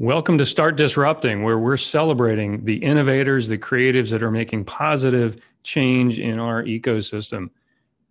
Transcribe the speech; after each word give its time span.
Welcome 0.00 0.38
to 0.38 0.46
Start 0.46 0.76
Disrupting, 0.76 1.42
where 1.42 1.58
we're 1.58 1.76
celebrating 1.76 2.64
the 2.64 2.76
innovators, 2.76 3.48
the 3.48 3.58
creatives 3.58 4.10
that 4.10 4.22
are 4.22 4.30
making 4.30 4.64
positive 4.64 5.38
change 5.64 6.20
in 6.20 6.38
our 6.38 6.62
ecosystem. 6.62 7.50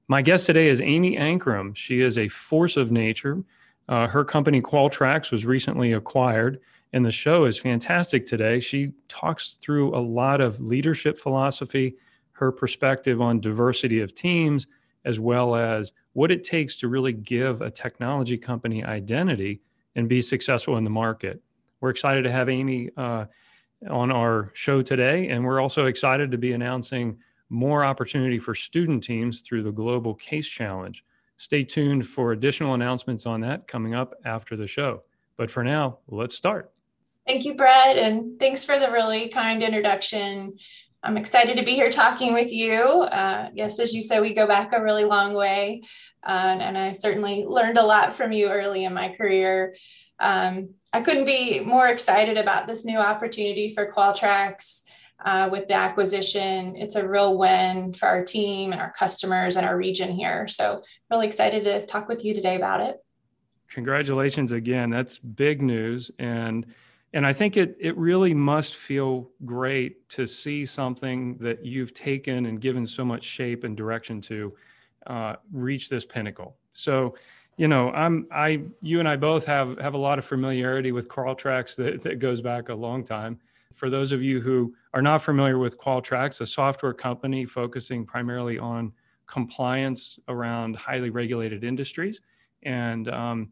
My 0.10 0.22
guest 0.22 0.46
today 0.46 0.68
is 0.68 0.82
Amy 0.82 1.16
Ankrum. 1.16 1.74
She 1.78 2.02
is 2.02 2.18
a 2.18 2.28
force 2.28 2.76
of 2.76 2.92
nature. 2.92 3.42
Uh, 3.88 4.06
her 4.06 4.26
company 4.26 4.62
Qualtrax 4.62 5.32
was 5.32 5.46
recently 5.46 5.94
acquired, 5.94 6.60
and 6.92 7.06
the 7.06 7.12
show 7.14 7.46
is 7.46 7.58
fantastic 7.58 8.26
today. 8.26 8.60
She 8.60 8.92
talks 9.08 9.52
through 9.52 9.96
a 9.96 10.04
lot 10.04 10.42
of 10.42 10.60
leadership 10.60 11.18
philosophy, 11.18 11.96
her 12.34 12.52
perspective 12.52 13.22
on 13.22 13.40
diversity 13.40 14.02
of 14.02 14.14
teams, 14.14 14.68
as 15.06 15.22
well 15.22 15.56
as 15.56 15.94
what 16.12 16.34
it 16.34 16.44
takes 16.44 16.76
to 16.76 16.90
really 16.90 17.14
give 17.14 17.62
a 17.62 17.72
technology 17.72 18.38
company 18.38 18.84
identity 18.84 19.62
and 19.96 20.10
be 20.10 20.22
successful 20.22 20.76
in 20.76 20.84
the 20.84 20.90
market. 20.90 21.42
We're 21.82 21.90
excited 21.90 22.24
to 22.24 22.32
have 22.32 22.50
Amy 22.50 22.90
uh, 22.98 23.26
on 23.90 24.12
our 24.12 24.52
show 24.54 24.82
today, 24.82 25.30
and 25.30 25.46
we're 25.46 25.62
also 25.62 25.86
excited 25.86 26.32
to 26.32 26.38
be 26.38 26.54
announcing 26.54 27.18
more 27.50 27.86
opportunity 27.86 28.40
for 28.40 28.56
student 28.56 29.04
teams 29.04 29.42
through 29.42 29.64
the 29.64 29.72
Global 29.72 30.16
Case 30.16 30.48
Challenge. 30.48 31.04
Stay 31.38 31.64
tuned 31.64 32.08
for 32.08 32.32
additional 32.32 32.74
announcements 32.74 33.26
on 33.26 33.42
that 33.42 33.68
coming 33.68 33.94
up 33.94 34.16
after 34.26 34.56
the 34.56 34.68
show. 34.68 35.04
But 35.38 35.52
for 35.52 35.64
now, 35.64 36.00
let's 36.08 36.36
start. 36.36 36.72
Thank 37.28 37.46
you, 37.46 37.56
Brett, 37.56 37.98
and 37.98 38.40
thanks 38.40 38.64
for 38.64 38.80
the 38.80 38.90
really 38.90 39.30
kind 39.30 39.62
introduction. 39.62 40.58
I'm 41.04 41.18
excited 41.18 41.58
to 41.58 41.64
be 41.64 41.72
here 41.72 41.92
talking 41.92 42.34
with 42.34 42.52
you. 42.52 42.74
Uh, 42.74 43.50
yes, 43.54 43.80
as 43.80 43.94
you 43.94 44.02
said, 44.02 44.22
we 44.22 44.34
go 44.34 44.48
back 44.48 44.74
a 44.74 44.84
really 44.84 45.06
long 45.06 45.36
way, 45.36 45.84
uh, 46.24 46.58
and 46.60 46.78
I 46.78 46.92
certainly 46.92 47.46
learned 47.46 47.78
a 47.78 47.84
lot 47.84 48.14
from 48.14 48.32
you 48.32 48.50
early 48.50 48.84
in 48.84 48.94
my 48.94 49.10
career. 49.10 49.76
Um, 50.20 50.74
I 50.94 51.02
couldn't 51.02 51.26
be 51.26 51.60
more 51.60 51.88
excited 51.88 52.38
about 52.38 52.68
this 52.68 52.84
new 52.84 52.98
opportunity 52.98 53.74
for 53.74 53.92
Qualtrax 53.92 54.84
uh, 55.24 55.50
with 55.52 55.68
the 55.68 55.76
acquisition. 55.76 56.76
It's 56.76 56.96
a 56.96 57.08
real 57.08 57.38
win 57.38 57.94
for 57.94 58.08
our 58.08 58.24
team 58.24 58.72
and 58.72 58.82
our 58.82 58.92
customers 58.92 59.56
and 59.56 59.66
our 59.66 59.78
region 59.78 60.10
here. 60.10 60.48
So, 60.48 60.82
really 61.12 61.28
excited 61.28 61.64
to 61.66 61.86
talk 61.86 62.08
with 62.08 62.26
you 62.26 62.34
today 62.34 62.56
about 62.56 62.82
it. 62.82 62.98
Congratulations 63.70 64.52
again. 64.52 64.90
That's 64.90 65.20
big 65.20 65.62
news. 65.62 66.10
And 66.18 66.66
and 67.18 67.26
I 67.26 67.34
think 67.34 67.58
it 67.58 67.76
it 67.80 67.98
really 67.98 68.36
must 68.36 68.76
feel 68.76 69.32
great 69.44 70.08
to 70.10 70.28
see 70.28 70.68
something 70.68 71.36
that 71.40 71.66
you've 71.66 71.96
taken 71.96 72.46
and 72.46 72.62
given 72.62 72.86
so 72.86 73.04
much 73.04 73.24
shape 73.24 73.64
and 73.64 73.76
direction 73.76 74.22
to 74.22 74.54
uh, 75.08 75.38
reach 75.52 75.90
this 75.90 76.06
pinnacle. 76.06 76.58
So 76.74 77.16
you 77.58 77.68
know, 77.68 77.90
I'm 77.90 78.28
I 78.32 78.62
you 78.84 79.00
and 79.00 79.10
I 79.10 79.16
both 79.16 79.48
have 79.48 79.80
have 79.80 79.96
a 79.96 79.98
lot 79.98 80.20
of 80.20 80.26
familiarity 80.26 80.92
with 80.92 81.08
Qualtrax 81.08 81.76
that, 81.78 82.04
that 82.04 82.20
goes 82.20 82.40
back 82.40 82.70
a 82.70 82.76
long 82.76 83.04
time. 83.04 83.40
For 83.74 83.90
those 83.90 84.12
of 84.12 84.22
you 84.22 84.40
who 84.40 84.76
are 84.94 85.02
not 85.02 85.24
familiar 85.24 85.58
with 85.58 85.76
Qualtrax, 85.76 86.42
a 86.42 86.46
software 86.46 86.94
company 86.94 87.46
focusing 87.46 88.06
primarily 88.06 88.60
on 88.60 88.94
compliance 89.26 90.20
around 90.28 90.76
highly 90.76 91.10
regulated 91.10 91.64
industries, 91.64 92.22
and 92.62 93.08
um, 93.10 93.50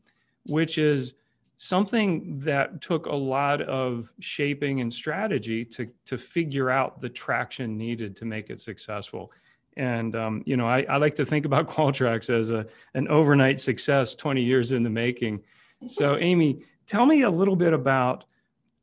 which 0.50 0.78
is 0.78 1.16
something 1.58 2.40
that 2.40 2.82
took 2.82 3.06
a 3.06 3.16
lot 3.16 3.62
of 3.62 4.12
shaping 4.20 4.82
and 4.82 4.94
strategy 4.94 5.64
to 5.66 5.88
to 6.06 6.18
figure 6.18 6.70
out 6.70 7.02
the 7.02 7.10
traction 7.10 7.78
needed 7.78 8.16
to 8.18 8.26
make 8.26 8.50
it 8.50 8.60
successful. 8.60 9.32
And 9.78 10.16
um, 10.16 10.44
you 10.46 10.58
know, 10.58 10.68
I, 10.68 10.84
I, 10.84 10.98
like 10.98 11.16
to 11.16 11.26
think 11.26 11.46
about 11.46 11.68
Qualtrax 11.76 12.30
as 12.30 12.52
a 12.52 12.66
an 12.94 13.08
overnight 13.08 13.60
success, 13.62 14.16
20 14.16 14.42
years 14.42 14.72
in 14.72 14.84
the 14.84 14.90
making. 14.90 15.42
So, 15.88 16.18
Amy, 16.20 16.64
tell 16.88 17.06
me 17.06 17.24
a 17.24 17.30
little 17.30 17.56
bit 17.56 17.74
about 17.74 18.26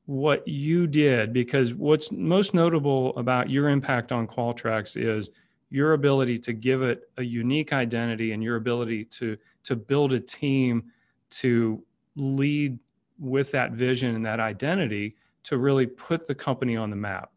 what 0.06 0.46
you 0.46 0.86
did, 0.86 1.32
because 1.32 1.72
what's 1.74 2.10
most 2.10 2.54
notable 2.54 3.16
about 3.16 3.48
your 3.48 3.68
impact 3.68 4.12
on 4.12 4.26
Qualtrax 4.26 4.96
is 4.96 5.30
your 5.70 5.94
ability 5.94 6.38
to 6.38 6.52
give 6.52 6.82
it 6.82 7.08
a 7.16 7.22
unique 7.22 7.72
identity 7.72 8.32
and 8.32 8.42
your 8.42 8.56
ability 8.56 9.04
to 9.06 9.38
to 9.64 9.76
build 9.76 10.12
a 10.12 10.20
team 10.20 10.84
to 11.30 11.82
lead 12.16 12.78
with 13.18 13.50
that 13.52 13.72
vision 13.72 14.14
and 14.14 14.26
that 14.26 14.40
identity 14.40 15.16
to 15.44 15.58
really 15.58 15.86
put 15.86 16.26
the 16.26 16.34
company 16.34 16.76
on 16.76 16.90
the 16.90 16.96
map. 16.96 17.30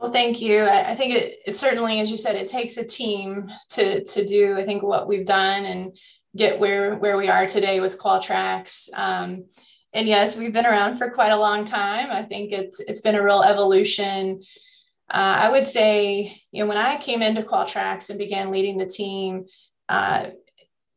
Well, 0.00 0.12
thank 0.12 0.40
you. 0.40 0.62
I, 0.64 0.94
think 0.94 1.14
it, 1.14 1.38
it, 1.46 1.52
certainly, 1.52 2.00
as 2.00 2.10
you 2.10 2.16
said, 2.16 2.36
it 2.36 2.46
takes 2.46 2.76
a 2.76 2.86
team 2.86 3.50
to 3.70 4.04
to 4.04 4.24
do. 4.24 4.56
I 4.56 4.64
think 4.64 4.82
what 4.82 5.08
we've 5.08 5.24
done 5.24 5.64
and 5.64 5.98
get 6.36 6.60
where 6.60 6.94
where 6.96 7.16
we 7.16 7.28
are 7.28 7.46
today 7.46 7.80
with 7.80 7.98
Qualtrax. 7.98 8.96
Um, 8.96 9.46
and 9.94 10.06
yes, 10.06 10.38
we've 10.38 10.52
been 10.52 10.66
around 10.66 10.96
for 10.96 11.10
quite 11.10 11.32
a 11.32 11.36
long 11.36 11.64
time. 11.64 12.08
I 12.10 12.22
think 12.22 12.52
it's 12.52 12.78
it's 12.80 13.00
been 13.00 13.16
a 13.16 13.22
real 13.22 13.42
evolution. 13.42 14.40
Uh, 15.10 15.36
I 15.40 15.50
would 15.50 15.66
say, 15.66 16.38
you 16.52 16.62
know, 16.62 16.68
when 16.68 16.76
I 16.76 16.98
came 16.98 17.22
into 17.22 17.42
Qualtrax 17.42 18.10
and 18.10 18.18
began 18.18 18.52
leading 18.52 18.78
the 18.78 18.86
team, 18.86 19.46
uh, 19.88 20.28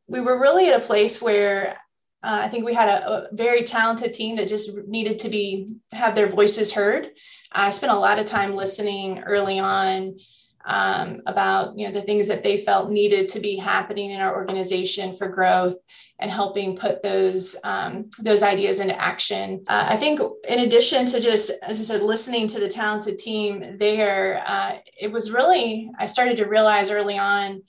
we 0.07 0.19
were 0.19 0.39
really 0.39 0.69
at 0.69 0.79
a 0.79 0.85
place 0.85 1.21
where 1.21 1.77
uh, 2.23 2.39
I 2.43 2.49
think 2.49 2.65
we 2.65 2.73
had 2.73 2.87
a, 2.87 3.09
a, 3.09 3.27
very 3.31 3.63
talented 3.63 4.13
team 4.13 4.35
that 4.35 4.47
just 4.47 4.77
needed 4.87 5.19
to 5.19 5.29
be 5.29 5.77
have 5.91 6.15
their 6.15 6.27
voices 6.27 6.73
heard. 6.73 7.09
I 7.51 7.71
spent 7.71 7.91
a 7.91 7.99
lot 7.99 8.19
of 8.19 8.27
time 8.27 8.55
listening 8.55 9.23
early 9.23 9.59
on 9.59 10.17
um, 10.65 11.21
about 11.25 11.77
you 11.77 11.87
know 11.87 11.93
the 11.93 12.03
things 12.03 12.27
that 12.27 12.43
they 12.43 12.57
felt 12.57 12.91
needed 12.91 13.29
to 13.29 13.39
be 13.39 13.55
happening 13.55 14.11
in 14.11 14.21
our 14.21 14.35
organization 14.35 15.15
for 15.15 15.27
growth 15.27 15.75
and 16.19 16.29
helping 16.29 16.77
put 16.77 17.01
those 17.01 17.59
um, 17.63 18.09
those 18.19 18.43
ideas 18.43 18.79
into 18.79 18.99
action. 19.01 19.63
Uh, 19.67 19.87
I 19.89 19.97
think 19.97 20.19
in 20.47 20.59
addition 20.59 21.07
to 21.07 21.19
just 21.19 21.51
as 21.63 21.79
I 21.79 21.83
said, 21.83 22.03
listening 22.03 22.47
to 22.49 22.59
the 22.59 22.67
talented 22.67 23.17
team 23.17 23.77
there, 23.79 24.43
uh, 24.45 24.77
it 24.99 25.11
was 25.11 25.31
really 25.31 25.91
I 25.97 26.05
started 26.05 26.37
to 26.37 26.45
realize 26.45 26.91
early 26.91 27.17
on 27.17 27.63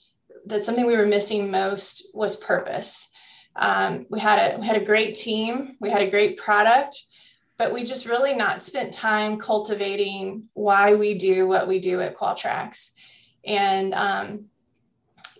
that 0.45 0.63
something 0.63 0.85
we 0.85 0.97
were 0.97 1.07
missing 1.07 1.49
most 1.49 2.11
was 2.13 2.35
purpose. 2.35 3.12
Um, 3.55 4.05
we 4.09 4.19
had 4.19 4.55
a 4.55 4.59
we 4.59 4.65
had 4.65 4.81
a 4.81 4.85
great 4.85 5.15
team, 5.15 5.77
we 5.79 5.89
had 5.89 6.01
a 6.01 6.09
great 6.09 6.37
product, 6.37 7.01
but 7.57 7.73
we 7.73 7.83
just 7.83 8.07
really 8.07 8.33
not 8.33 8.63
spent 8.63 8.93
time 8.93 9.37
cultivating 9.37 10.49
why 10.53 10.95
we 10.95 11.13
do 11.13 11.47
what 11.47 11.67
we 11.67 11.79
do 11.79 12.01
at 12.01 12.15
Qualtrax. 12.15 12.93
And 13.45 13.93
um, 13.93 14.49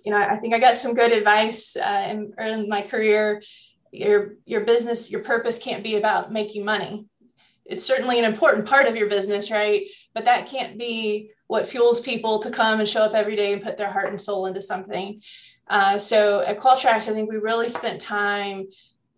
you 0.03 0.11
know, 0.11 0.17
I 0.17 0.35
think 0.35 0.53
I 0.53 0.59
got 0.59 0.75
some 0.75 0.93
good 0.93 1.11
advice 1.11 1.75
uh, 1.77 2.07
in, 2.09 2.33
in 2.37 2.69
my 2.69 2.81
career. 2.81 3.41
Your 3.91 4.35
your 4.45 4.61
business, 4.61 5.11
your 5.11 5.21
purpose 5.21 5.59
can't 5.59 5.83
be 5.83 5.95
about 5.95 6.31
making 6.31 6.65
money. 6.65 7.09
It's 7.65 7.85
certainly 7.85 8.19
an 8.19 8.25
important 8.25 8.67
part 8.67 8.87
of 8.87 8.95
your 8.95 9.07
business, 9.07 9.49
right? 9.49 9.87
But 10.13 10.25
that 10.25 10.47
can't 10.47 10.77
be 10.77 11.31
what 11.47 11.67
fuels 11.67 12.01
people 12.01 12.39
to 12.39 12.51
come 12.51 12.79
and 12.79 12.89
show 12.89 13.03
up 13.03 13.13
every 13.13 13.35
day 13.35 13.53
and 13.53 13.61
put 13.61 13.77
their 13.77 13.91
heart 13.91 14.09
and 14.09 14.19
soul 14.19 14.47
into 14.47 14.61
something. 14.61 15.21
Uh, 15.67 15.97
so 15.97 16.41
at 16.41 16.59
Qualtrax, 16.59 17.09
I 17.09 17.13
think 17.13 17.29
we 17.29 17.37
really 17.37 17.69
spent 17.69 18.01
time 18.01 18.67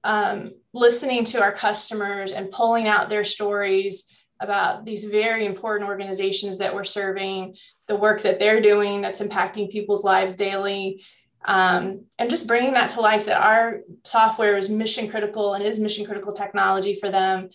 um, 0.03 0.51
listening 0.73 1.23
to 1.25 1.41
our 1.41 1.51
customers 1.51 2.31
and 2.31 2.51
pulling 2.51 2.87
out 2.87 3.09
their 3.09 3.23
stories 3.23 4.11
about 4.39 4.85
these 4.85 5.05
very 5.05 5.45
important 5.45 5.89
organizations 5.89 6.57
that 6.57 6.73
we're 6.73 6.83
serving, 6.83 7.55
the 7.87 7.95
work 7.95 8.21
that 8.21 8.37
they're 8.37 8.61
doing 8.61 9.01
that's 9.01 9.21
impacting 9.21 9.71
people's 9.71 10.03
lives 10.03 10.35
daily, 10.35 11.01
um, 11.45 12.05
and 12.19 12.29
just 12.29 12.47
bringing 12.47 12.73
that 12.73 12.89
to 12.91 13.01
life 13.01 13.25
that 13.25 13.41
our 13.41 13.81
software 14.03 14.57
is 14.57 14.69
mission 14.69 15.07
critical 15.07 15.53
and 15.53 15.63
is 15.63 15.79
mission 15.79 16.05
critical 16.05 16.33
technology 16.33 16.95
for 16.95 17.09
them. 17.09 17.49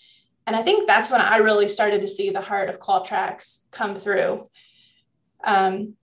And 0.46 0.56
I 0.56 0.62
think 0.62 0.86
that's 0.86 1.10
when 1.10 1.20
I 1.20 1.36
really 1.36 1.68
started 1.68 2.00
to 2.00 2.08
see 2.08 2.30
the 2.30 2.40
heart 2.40 2.68
of 2.68 2.80
Qualtrax 2.80 3.70
come 3.70 3.96
through. 3.98 4.48
Um, 5.44 5.94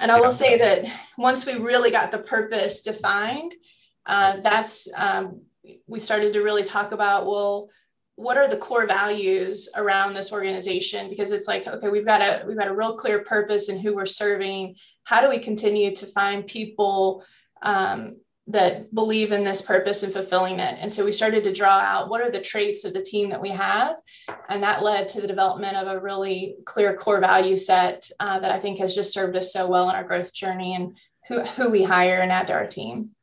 and 0.00 0.10
I 0.10 0.20
will 0.20 0.30
say 0.30 0.58
that 0.58 0.86
once 1.18 1.46
we 1.46 1.54
really 1.54 1.90
got 1.90 2.10
the 2.10 2.18
purpose 2.18 2.82
defined, 2.82 3.54
uh, 4.06 4.38
that's 4.40 4.90
um, 4.96 5.42
we 5.86 5.98
started 5.98 6.32
to 6.32 6.42
really 6.42 6.64
talk 6.64 6.92
about 6.92 7.26
well, 7.26 7.68
what 8.16 8.36
are 8.36 8.48
the 8.48 8.56
core 8.56 8.86
values 8.86 9.68
around 9.76 10.14
this 10.14 10.32
organization? 10.32 11.08
Because 11.08 11.32
it's 11.32 11.48
like 11.48 11.66
okay, 11.66 11.88
we've 11.88 12.06
got 12.06 12.20
a 12.20 12.44
we've 12.46 12.58
got 12.58 12.68
a 12.68 12.74
real 12.74 12.96
clear 12.96 13.22
purpose 13.24 13.68
and 13.68 13.80
who 13.80 13.94
we're 13.94 14.06
serving. 14.06 14.76
How 15.04 15.20
do 15.20 15.28
we 15.28 15.38
continue 15.38 15.94
to 15.94 16.06
find 16.06 16.46
people 16.46 17.24
um, 17.62 18.16
that 18.48 18.92
believe 18.92 19.30
in 19.30 19.44
this 19.44 19.62
purpose 19.62 20.02
and 20.02 20.12
fulfilling 20.12 20.58
it. 20.58 20.76
And 20.80 20.92
so 20.92 21.04
we 21.04 21.12
started 21.12 21.44
to 21.44 21.52
draw 21.52 21.78
out 21.78 22.08
what 22.08 22.20
are 22.20 22.30
the 22.30 22.40
traits 22.40 22.84
of 22.84 22.92
the 22.92 23.02
team 23.02 23.30
that 23.30 23.40
we 23.40 23.50
have. 23.50 23.96
And 24.48 24.62
that 24.62 24.82
led 24.82 25.08
to 25.10 25.20
the 25.20 25.28
development 25.28 25.76
of 25.76 25.86
a 25.86 26.00
really 26.00 26.56
clear 26.64 26.94
core 26.94 27.20
value 27.20 27.56
set 27.56 28.08
uh, 28.18 28.40
that 28.40 28.50
I 28.50 28.58
think 28.58 28.78
has 28.78 28.94
just 28.94 29.14
served 29.14 29.36
us 29.36 29.52
so 29.52 29.68
well 29.68 29.88
in 29.88 29.94
our 29.94 30.02
growth 30.04 30.34
journey 30.34 30.74
and 30.74 30.96
who, 31.28 31.40
who 31.40 31.70
we 31.70 31.84
hire 31.84 32.20
and 32.20 32.32
add 32.32 32.48
to 32.48 32.52
our 32.52 32.66
team. 32.66 33.14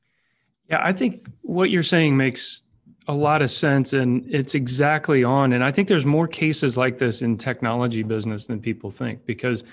Yeah, 0.70 0.80
I 0.82 0.94
think 0.94 1.26
what 1.42 1.70
you're 1.70 1.84
saying 1.84 2.16
makes 2.16 2.62
a 3.10 3.14
lot 3.14 3.42
of 3.42 3.52
sense 3.52 3.92
and 3.92 4.24
it's 4.30 4.56
exactly 4.56 5.24
on. 5.24 5.52
And 5.52 5.64
I 5.64 5.72
think 5.72 5.88
there's 5.88 6.06
more 6.06 6.28
cases 6.28 6.78
like 6.78 6.98
this 6.98 7.22
in 7.22 7.38
technology 7.38 8.04
business 8.04 8.46
than 8.46 8.62
people 8.62 8.90
think 8.90 9.26
because 9.26 9.64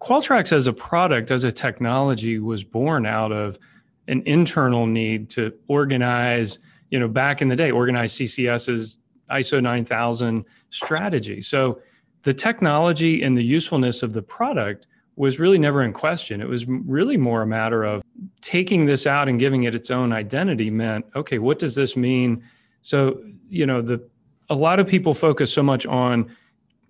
Qualtrax 0.00 0.52
as 0.52 0.66
a 0.66 0.72
product, 0.72 1.30
as 1.30 1.44
a 1.44 1.52
technology, 1.52 2.38
was 2.38 2.62
born 2.62 3.06
out 3.06 3.32
of 3.32 3.58
an 4.08 4.22
internal 4.26 4.86
need 4.86 5.30
to 5.30 5.52
organize, 5.68 6.58
you 6.90 6.98
know, 6.98 7.08
back 7.08 7.42
in 7.42 7.48
the 7.48 7.56
day, 7.56 7.70
organize 7.70 8.12
CCSs 8.12 8.96
ISO 9.30 9.62
9000 9.62 10.44
strategy. 10.70 11.42
So 11.42 11.80
the 12.22 12.34
technology 12.34 13.22
and 13.22 13.36
the 13.36 13.44
usefulness 13.44 14.02
of 14.02 14.12
the 14.12 14.22
product 14.22 14.86
was 15.16 15.40
really 15.40 15.58
never 15.58 15.82
in 15.82 15.92
question. 15.92 16.40
It 16.40 16.48
was 16.48 16.66
really 16.66 17.16
more 17.16 17.42
a 17.42 17.46
matter 17.46 17.84
of 17.84 18.02
taking 18.42 18.86
this 18.86 19.06
out 19.06 19.28
and 19.28 19.38
giving 19.38 19.64
it 19.64 19.74
its 19.74 19.90
own 19.90 20.12
identity 20.12 20.70
meant, 20.70 21.06
okay, 21.16 21.38
what 21.38 21.58
does 21.58 21.74
this 21.74 21.96
mean? 21.96 22.44
So, 22.82 23.22
you 23.48 23.66
know, 23.66 23.80
the 23.80 24.06
a 24.48 24.54
lot 24.54 24.78
of 24.78 24.86
people 24.86 25.14
focus 25.14 25.52
so 25.52 25.62
much 25.62 25.86
on 25.86 26.30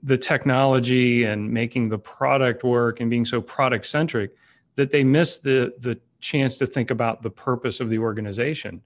the 0.02 0.18
technology 0.18 1.24
and 1.24 1.50
making 1.50 1.88
the 1.88 1.98
product 1.98 2.64
work 2.64 3.00
and 3.00 3.08
being 3.08 3.24
so 3.24 3.40
product 3.40 3.86
centric 3.86 4.32
that 4.74 4.90
they 4.90 5.04
miss 5.04 5.38
the 5.38 5.74
the 5.78 5.98
chance 6.20 6.58
to 6.58 6.66
think 6.66 6.90
about 6.90 7.22
the 7.22 7.30
purpose 7.30 7.80
of 7.80 7.90
the 7.90 7.98
organization. 7.98 8.82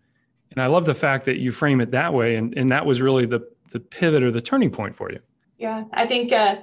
And 0.51 0.61
I 0.61 0.67
love 0.67 0.85
the 0.85 0.95
fact 0.95 1.25
that 1.27 1.39
you 1.39 1.53
frame 1.53 1.81
it 1.81 1.93
that 1.93 2.13
way 2.13 2.37
and, 2.37 2.57
and 2.57 2.71
that 2.71 2.85
was 2.85 3.01
really 3.01 3.27
the 3.27 3.49
the 3.71 3.81
pivot 3.81 4.23
or 4.23 4.31
the 4.31 4.41
turning 4.41 4.71
point 4.71 4.97
for 4.97 5.13
you. 5.13 5.21
Yeah, 5.59 5.85
I 5.93 6.07
think 6.07 6.33
uh, 6.33 6.57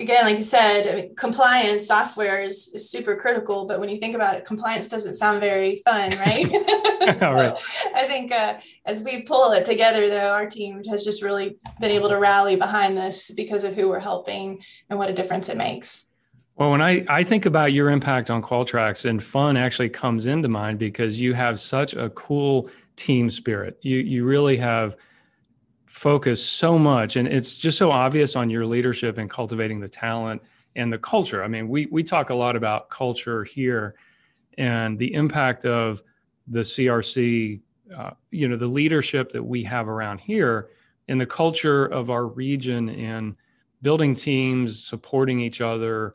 again, 0.00 0.24
like 0.24 0.36
you 0.36 0.42
said, 0.42 0.86
I 0.86 0.94
mean, 0.96 1.16
compliance 1.16 1.86
software 1.86 2.42
is, 2.42 2.68
is, 2.74 2.90
super 2.90 3.16
critical. 3.16 3.66
But 3.66 3.80
when 3.80 3.88
you 3.88 3.96
think 3.96 4.14
about 4.14 4.36
it, 4.36 4.44
compliance 4.44 4.88
doesn't 4.88 5.14
sound 5.14 5.40
very 5.40 5.76
fun, 5.76 6.10
right? 6.18 6.46
so 7.16 7.32
right. 7.32 7.56
I 7.94 8.06
think 8.06 8.32
uh, 8.32 8.58
as 8.84 9.02
we 9.02 9.22
pull 9.22 9.52
it 9.52 9.64
together, 9.64 10.08
though, 10.08 10.32
our 10.32 10.46
team 10.46 10.82
has 10.84 11.04
just 11.04 11.22
really 11.22 11.56
been 11.80 11.90
able 11.90 12.08
to 12.08 12.18
rally 12.18 12.56
behind 12.56 12.96
this 12.96 13.30
because 13.30 13.64
of 13.64 13.74
who 13.74 13.88
we're 13.88 14.00
helping 14.00 14.60
and 14.90 14.98
what 14.98 15.08
a 15.08 15.14
difference 15.14 15.48
it 15.48 15.56
makes. 15.56 16.15
Well, 16.56 16.70
when 16.70 16.80
I, 16.80 17.04
I 17.08 17.22
think 17.22 17.44
about 17.44 17.72
your 17.72 17.90
impact 17.90 18.30
on 18.30 18.40
Qualtrax, 18.42 19.04
and 19.04 19.22
fun 19.22 19.56
actually 19.56 19.90
comes 19.90 20.26
into 20.26 20.48
mind 20.48 20.78
because 20.78 21.20
you 21.20 21.34
have 21.34 21.60
such 21.60 21.94
a 21.94 22.08
cool 22.10 22.70
team 22.96 23.30
spirit. 23.30 23.78
You 23.82 23.98
you 23.98 24.24
really 24.24 24.56
have 24.56 24.96
focused 25.86 26.54
so 26.54 26.78
much 26.78 27.16
and 27.16 27.26
it's 27.26 27.56
just 27.56 27.78
so 27.78 27.90
obvious 27.90 28.36
on 28.36 28.50
your 28.50 28.66
leadership 28.66 29.16
and 29.16 29.30
cultivating 29.30 29.80
the 29.80 29.88
talent 29.88 30.42
and 30.76 30.92
the 30.92 30.98
culture 30.98 31.42
i 31.42 31.48
mean 31.48 31.68
we 31.68 31.86
we 31.86 32.02
talk 32.02 32.28
a 32.28 32.34
lot 32.34 32.54
about 32.54 32.90
culture 32.90 33.44
here 33.44 33.94
and 34.58 34.98
the 34.98 35.14
impact 35.14 35.64
of 35.64 36.02
the 36.48 36.60
crc 36.60 37.60
uh, 37.96 38.10
you 38.30 38.46
know 38.46 38.56
the 38.56 38.66
leadership 38.66 39.32
that 39.32 39.42
we 39.42 39.62
have 39.64 39.88
around 39.88 40.18
here 40.18 40.68
and 41.08 41.18
the 41.18 41.26
culture 41.26 41.86
of 41.86 42.10
our 42.10 42.26
region 42.26 42.90
and 42.90 43.34
building 43.80 44.14
teams 44.14 44.84
supporting 44.84 45.40
each 45.40 45.62
other 45.62 46.14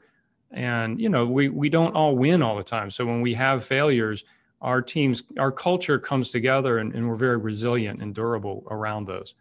and 0.54 1.00
you 1.00 1.10
know 1.10 1.26
we 1.26 1.50
we 1.50 1.70
don't 1.70 1.96
all 1.96 2.16
win 2.16 2.42
all 2.42 2.56
the 2.56 2.64
time 2.64 2.92
so 2.92 3.06
when 3.06 3.22
we 3.22 3.34
have 3.34 3.64
failures 3.64 4.24
our 4.62 4.82
teams 4.82 5.24
our 5.40 5.52
culture 5.52 5.98
comes 5.98 6.30
together 6.30 6.80
and, 6.80 6.94
and 6.94 7.08
we're 7.08 7.16
very 7.16 7.38
resilient 7.38 8.02
and 8.02 8.14
durable 8.14 8.64
around 8.70 9.06
those 9.08 9.34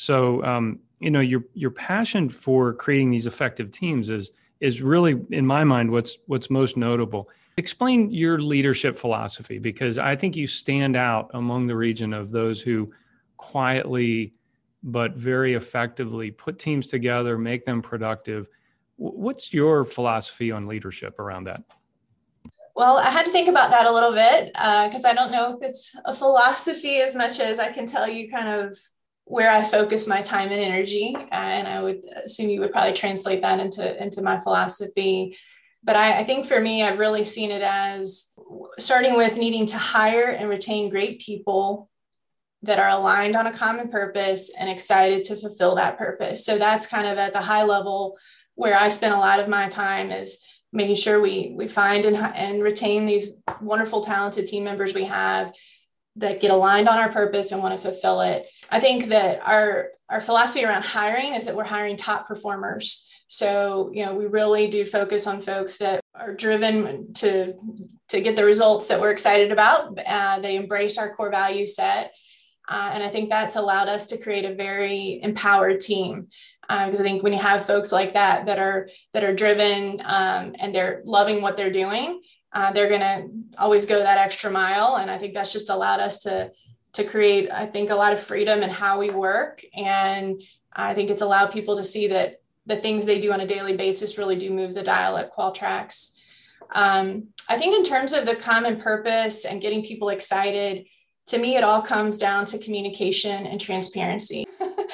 so, 0.00 0.42
um, 0.44 0.78
you 0.98 1.10
know, 1.10 1.20
your 1.20 1.44
your 1.52 1.70
passion 1.70 2.30
for 2.30 2.72
creating 2.72 3.10
these 3.10 3.26
effective 3.26 3.70
teams 3.70 4.08
is 4.08 4.30
is 4.60 4.80
really, 4.80 5.20
in 5.30 5.46
my 5.46 5.62
mind, 5.62 5.90
what's 5.90 6.16
what's 6.26 6.48
most 6.48 6.78
notable. 6.78 7.28
Explain 7.58 8.10
your 8.10 8.40
leadership 8.40 8.96
philosophy 8.96 9.58
because 9.58 9.98
I 9.98 10.16
think 10.16 10.36
you 10.36 10.46
stand 10.46 10.96
out 10.96 11.30
among 11.34 11.66
the 11.66 11.76
region 11.76 12.14
of 12.14 12.30
those 12.30 12.62
who 12.62 12.90
quietly 13.36 14.32
but 14.82 15.16
very 15.16 15.52
effectively 15.52 16.30
put 16.30 16.58
teams 16.58 16.86
together, 16.86 17.36
make 17.36 17.66
them 17.66 17.82
productive. 17.82 18.48
What's 19.00 19.54
your 19.54 19.86
philosophy 19.86 20.52
on 20.52 20.66
leadership 20.66 21.18
around 21.18 21.44
that? 21.44 21.62
Well, 22.76 22.98
I 22.98 23.08
had 23.08 23.24
to 23.24 23.32
think 23.32 23.48
about 23.48 23.70
that 23.70 23.86
a 23.86 23.92
little 23.92 24.12
bit 24.12 24.52
because 24.52 25.06
uh, 25.06 25.08
I 25.08 25.14
don't 25.14 25.32
know 25.32 25.56
if 25.56 25.62
it's 25.62 25.96
a 26.04 26.12
philosophy 26.12 26.98
as 26.98 27.16
much 27.16 27.40
as 27.40 27.58
I 27.58 27.72
can 27.72 27.86
tell 27.86 28.06
you 28.06 28.30
kind 28.30 28.50
of 28.50 28.76
where 29.24 29.50
I 29.50 29.62
focus 29.62 30.06
my 30.06 30.20
time 30.20 30.50
and 30.50 30.60
energy. 30.60 31.16
And 31.30 31.66
I 31.66 31.82
would 31.82 32.04
assume 32.26 32.50
you 32.50 32.60
would 32.60 32.72
probably 32.72 32.92
translate 32.92 33.40
that 33.40 33.58
into, 33.58 34.02
into 34.02 34.20
my 34.20 34.38
philosophy. 34.38 35.34
But 35.82 35.96
I, 35.96 36.18
I 36.18 36.24
think 36.24 36.44
for 36.44 36.60
me, 36.60 36.82
I've 36.82 36.98
really 36.98 37.24
seen 37.24 37.50
it 37.50 37.62
as 37.62 38.34
starting 38.78 39.16
with 39.16 39.38
needing 39.38 39.64
to 39.66 39.78
hire 39.78 40.28
and 40.28 40.50
retain 40.50 40.90
great 40.90 41.22
people 41.22 41.88
that 42.62 42.78
are 42.78 42.90
aligned 42.90 43.36
on 43.36 43.46
a 43.46 43.52
common 43.52 43.88
purpose 43.88 44.52
and 44.58 44.68
excited 44.68 45.24
to 45.24 45.36
fulfill 45.36 45.76
that 45.76 45.96
purpose. 45.96 46.44
So 46.44 46.58
that's 46.58 46.86
kind 46.86 47.06
of 47.06 47.16
at 47.16 47.32
the 47.32 47.40
high 47.40 47.62
level 47.62 48.18
where 48.60 48.76
I 48.76 48.90
spend 48.90 49.14
a 49.14 49.18
lot 49.18 49.40
of 49.40 49.48
my 49.48 49.70
time 49.70 50.10
is 50.10 50.44
making 50.70 50.96
sure 50.96 51.18
we 51.18 51.54
we 51.56 51.66
find 51.66 52.04
and, 52.04 52.16
and 52.16 52.62
retain 52.62 53.06
these 53.06 53.40
wonderful 53.62 54.02
talented 54.02 54.46
team 54.46 54.64
members 54.64 54.92
we 54.92 55.04
have 55.04 55.54
that 56.16 56.40
get 56.40 56.50
aligned 56.50 56.86
on 56.86 56.98
our 56.98 57.08
purpose 57.08 57.52
and 57.52 57.62
want 57.62 57.74
to 57.74 57.80
fulfill 57.80 58.20
it. 58.20 58.46
I 58.70 58.78
think 58.78 59.06
that 59.06 59.40
our 59.46 59.88
our 60.10 60.20
philosophy 60.20 60.62
around 60.66 60.84
hiring 60.84 61.34
is 61.34 61.46
that 61.46 61.56
we're 61.56 61.64
hiring 61.64 61.96
top 61.96 62.28
performers. 62.28 63.08
So, 63.28 63.90
you 63.94 64.04
know, 64.04 64.14
we 64.14 64.26
really 64.26 64.68
do 64.68 64.84
focus 64.84 65.26
on 65.26 65.40
folks 65.40 65.78
that 65.78 66.00
are 66.14 66.34
driven 66.34 67.14
to 67.14 67.54
to 68.10 68.20
get 68.20 68.36
the 68.36 68.44
results 68.44 68.88
that 68.88 69.00
we're 69.00 69.12
excited 69.12 69.52
about. 69.52 69.98
Uh, 70.06 70.38
they 70.38 70.56
embrace 70.56 70.98
our 70.98 71.14
core 71.14 71.30
value 71.30 71.64
set. 71.64 72.12
Uh, 72.68 72.90
and 72.92 73.02
I 73.02 73.08
think 73.08 73.30
that's 73.30 73.56
allowed 73.56 73.88
us 73.88 74.06
to 74.08 74.18
create 74.18 74.44
a 74.44 74.54
very 74.54 75.18
empowered 75.22 75.80
team 75.80 76.28
because 76.70 77.00
uh, 77.00 77.02
I 77.02 77.06
think 77.06 77.22
when 77.24 77.32
you 77.32 77.40
have 77.40 77.66
folks 77.66 77.90
like 77.90 78.12
that 78.12 78.46
that 78.46 78.60
are 78.60 78.88
that 79.12 79.24
are 79.24 79.34
driven 79.34 80.00
um, 80.04 80.54
and 80.60 80.72
they're 80.72 81.02
loving 81.04 81.42
what 81.42 81.56
they're 81.56 81.72
doing, 81.72 82.22
uh, 82.52 82.70
they're 82.72 82.88
going 82.88 83.00
to 83.00 83.28
always 83.58 83.86
go 83.86 83.98
that 83.98 84.18
extra 84.18 84.50
mile. 84.50 84.96
And 84.96 85.10
i 85.10 85.18
think 85.18 85.34
that's 85.34 85.52
just 85.52 85.70
allowed 85.70 86.00
us 86.00 86.20
to 86.20 86.52
to 86.92 87.04
create 87.04 87.50
i 87.50 87.66
think 87.66 87.90
a 87.90 87.94
lot 87.94 88.12
of 88.12 88.20
freedom 88.20 88.62
in 88.62 88.70
how 88.70 89.00
we 89.00 89.10
work. 89.10 89.64
And 89.74 90.40
i 90.72 90.94
think 90.94 91.10
it's 91.10 91.22
allowed 91.22 91.52
people 91.52 91.76
to 91.76 91.84
see 91.84 92.06
that 92.08 92.36
the 92.66 92.76
things 92.76 93.04
they 93.04 93.20
do 93.20 93.32
on 93.32 93.40
a 93.40 93.46
daily 93.46 93.76
basis 93.76 94.18
really 94.18 94.36
do 94.36 94.50
move 94.50 94.74
the 94.74 94.82
dial 94.82 95.16
at 95.16 95.32
qualtrax 95.32 96.22
um, 96.72 97.26
i 97.48 97.58
think 97.58 97.74
in 97.74 97.82
terms 97.82 98.12
of 98.12 98.24
the 98.24 98.36
common 98.36 98.80
purpose 98.80 99.44
and 99.44 99.60
getting 99.60 99.82
people 99.82 100.10
excited 100.10 100.86
to 101.26 101.38
me 101.38 101.56
it 101.56 101.64
all 101.64 101.82
comes 101.82 102.16
down 102.16 102.44
to 102.44 102.58
communication 102.58 103.46
and 103.46 103.60
transparency 103.60 104.46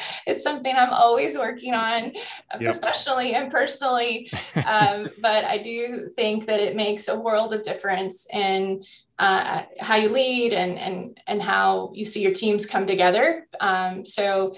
it's 0.26 0.42
something 0.42 0.74
I'm 0.74 0.92
always 0.92 1.36
working 1.36 1.74
on 1.74 2.12
uh, 2.50 2.58
yep. 2.60 2.72
professionally 2.72 3.34
and 3.34 3.50
personally. 3.50 4.30
Um, 4.66 5.10
but 5.20 5.44
I 5.44 5.58
do 5.58 6.08
think 6.08 6.46
that 6.46 6.60
it 6.60 6.74
makes 6.74 7.08
a 7.08 7.18
world 7.18 7.54
of 7.54 7.62
difference 7.62 8.26
in 8.32 8.82
uh, 9.18 9.62
how 9.78 9.96
you 9.96 10.08
lead 10.08 10.52
and, 10.52 10.78
and, 10.78 11.20
and 11.26 11.40
how 11.40 11.92
you 11.94 12.04
see 12.04 12.22
your 12.22 12.32
teams 12.32 12.66
come 12.66 12.86
together. 12.86 13.46
Um, 13.60 14.04
so 14.04 14.56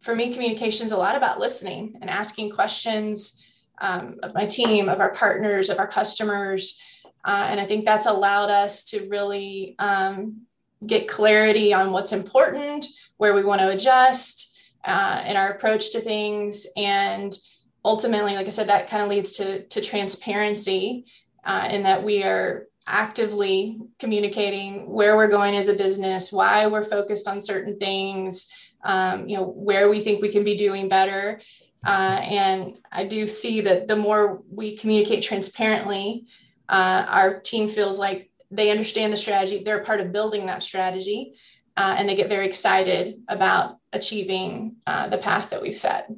for 0.00 0.14
me, 0.14 0.32
communication 0.32 0.86
is 0.86 0.92
a 0.92 0.96
lot 0.96 1.16
about 1.16 1.38
listening 1.38 1.96
and 2.00 2.10
asking 2.10 2.50
questions 2.50 3.46
um, 3.80 4.18
of 4.22 4.34
my 4.34 4.46
team, 4.46 4.88
of 4.88 5.00
our 5.00 5.12
partners, 5.14 5.70
of 5.70 5.78
our 5.78 5.86
customers. 5.86 6.80
Uh, 7.24 7.46
and 7.48 7.60
I 7.60 7.66
think 7.66 7.84
that's 7.84 8.06
allowed 8.06 8.50
us 8.50 8.84
to 8.86 9.08
really 9.08 9.76
um, 9.78 10.42
get 10.86 11.08
clarity 11.08 11.72
on 11.72 11.92
what's 11.92 12.12
important, 12.12 12.86
where 13.16 13.34
we 13.34 13.44
want 13.44 13.60
to 13.60 13.70
adjust, 13.70 14.51
uh, 14.84 15.24
in 15.26 15.36
our 15.36 15.50
approach 15.50 15.92
to 15.92 16.00
things. 16.00 16.66
And 16.76 17.36
ultimately, 17.84 18.34
like 18.34 18.46
I 18.46 18.50
said, 18.50 18.68
that 18.68 18.88
kind 18.88 19.02
of 19.02 19.08
leads 19.08 19.32
to, 19.32 19.64
to 19.64 19.80
transparency 19.80 21.06
uh, 21.44 21.68
in 21.70 21.82
that 21.84 22.02
we 22.02 22.22
are 22.22 22.66
actively 22.86 23.80
communicating 23.98 24.90
where 24.90 25.16
we're 25.16 25.28
going 25.28 25.54
as 25.54 25.68
a 25.68 25.74
business, 25.74 26.32
why 26.32 26.66
we're 26.66 26.84
focused 26.84 27.28
on 27.28 27.40
certain 27.40 27.78
things, 27.78 28.52
um, 28.84 29.28
you 29.28 29.36
know, 29.36 29.46
where 29.46 29.88
we 29.88 30.00
think 30.00 30.20
we 30.20 30.28
can 30.32 30.44
be 30.44 30.56
doing 30.56 30.88
better. 30.88 31.40
Uh, 31.84 32.20
and 32.22 32.78
I 32.90 33.04
do 33.04 33.26
see 33.26 33.60
that 33.62 33.88
the 33.88 33.96
more 33.96 34.42
we 34.50 34.76
communicate 34.76 35.22
transparently, 35.22 36.26
uh, 36.68 37.06
our 37.08 37.40
team 37.40 37.68
feels 37.68 37.98
like 37.98 38.30
they 38.50 38.70
understand 38.70 39.12
the 39.12 39.16
strategy, 39.16 39.62
they're 39.64 39.84
part 39.84 40.00
of 40.00 40.12
building 40.12 40.46
that 40.46 40.62
strategy, 40.62 41.34
uh, 41.76 41.94
and 41.98 42.08
they 42.08 42.14
get 42.14 42.28
very 42.28 42.46
excited 42.46 43.22
about 43.28 43.78
achieving 43.92 44.76
uh, 44.86 45.08
the 45.08 45.18
path 45.18 45.50
that 45.50 45.60
we've 45.60 45.74
set. 45.74 46.10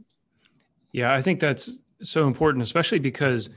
Yeah, 0.93 1.13
I 1.13 1.21
think 1.21 1.41
that's 1.41 1.71
so 2.03 2.27
important, 2.27 2.63
especially 2.63 2.99
because 2.99 3.49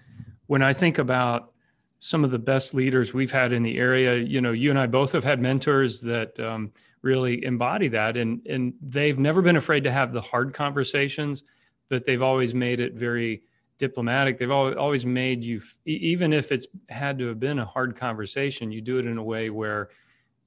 when 0.47 0.61
I 0.61 0.73
think 0.73 0.97
about 0.97 1.53
some 1.99 2.23
of 2.23 2.31
the 2.31 2.39
best 2.39 2.73
leaders 2.73 3.13
we've 3.13 3.31
had 3.31 3.51
in 3.53 3.63
the 3.63 3.77
area, 3.77 4.15
you 4.17 4.41
know, 4.41 4.51
you 4.51 4.69
and 4.69 4.79
I 4.79 4.87
both 4.87 5.11
have 5.11 5.23
had 5.23 5.41
mentors 5.41 6.01
that 6.01 6.39
um, 6.39 6.71
really 7.01 7.43
embody 7.43 7.87
that, 7.89 8.17
and 8.17 8.45
and 8.47 8.73
they've 8.81 9.17
never 9.19 9.41
been 9.41 9.55
afraid 9.55 9.83
to 9.83 9.91
have 9.91 10.13
the 10.13 10.21
hard 10.21 10.53
conversations, 10.53 11.43
but 11.89 12.05
they've 12.05 12.21
always 12.21 12.53
made 12.53 12.79
it 12.79 12.93
very 12.93 13.43
diplomatic. 13.77 14.37
They've 14.37 14.51
always 14.51 15.05
made 15.05 15.43
you, 15.43 15.61
even 15.85 16.33
if 16.33 16.51
it's 16.51 16.67
had 16.89 17.19
to 17.19 17.27
have 17.27 17.39
been 17.39 17.59
a 17.59 17.65
hard 17.65 17.95
conversation, 17.95 18.71
you 18.71 18.81
do 18.81 18.97
it 18.97 19.05
in 19.05 19.17
a 19.17 19.23
way 19.23 19.49
where 19.49 19.89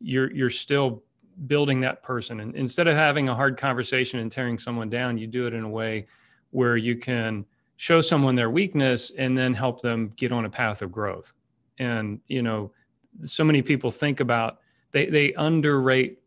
you're 0.01 0.31
you're 0.33 0.51
still 0.51 1.03
building 1.47 1.81
that 1.81 2.03
person. 2.03 2.41
And 2.41 2.55
instead 2.55 2.89
of 2.89 2.95
having 2.95 3.29
a 3.29 3.35
hard 3.35 3.57
conversation 3.57 4.21
and 4.21 4.31
tearing 4.31 4.59
someone 4.59 4.91
down, 4.91 5.19
you 5.19 5.27
do 5.27 5.47
it 5.47 5.55
in 5.55 5.65
a 5.65 5.69
way 5.69 6.07
where 6.51 6.77
you 6.77 6.97
can 6.97 7.45
show 7.77 8.01
someone 8.01 8.35
their 8.35 8.51
weakness 8.51 9.11
and 9.17 9.37
then 9.37 9.55
help 9.55 9.81
them 9.81 10.13
get 10.17 10.33
on 10.33 10.45
a 10.45 10.51
path 10.51 10.83
of 10.83 10.93
growth. 10.93 11.33
And, 11.79 12.21
you 12.27 12.43
know, 12.43 12.73
so 13.25 13.43
many 13.43 13.63
people 13.63 13.91
think 13.91 14.21
about 14.21 14.59
they 14.93 15.07
they 15.07 15.33
underrate 15.35 16.19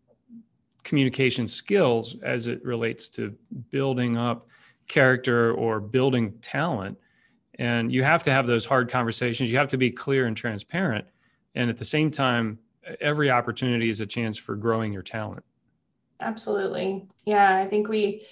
communication 0.83 1.47
skills 1.47 2.15
as 2.23 2.47
it 2.47 2.63
relates 2.65 3.07
to 3.07 3.35
building 3.71 4.17
up 4.17 4.49
character 4.87 5.53
or 5.53 5.79
building 5.79 6.33
talent. 6.41 6.97
And 7.59 7.91
you 7.91 8.03
have 8.03 8.23
to 8.23 8.31
have 8.31 8.47
those 8.47 8.65
hard 8.65 8.89
conversations. 8.89 9.51
You 9.51 9.57
have 9.57 9.69
to 9.69 9.77
be 9.77 9.91
clear 9.91 10.25
and 10.25 10.35
transparent. 10.35 11.05
And 11.55 11.69
at 11.69 11.77
the 11.77 11.85
same 11.85 12.09
time, 12.09 12.57
every 12.99 13.29
opportunity 13.29 13.89
is 13.89 14.01
a 14.01 14.05
chance 14.05 14.37
for 14.37 14.55
growing 14.55 14.93
your 14.93 15.03
talent. 15.03 15.43
Absolutely. 16.19 17.07
Yeah, 17.25 17.57
I 17.57 17.65
think 17.65 17.87
we 17.87 18.25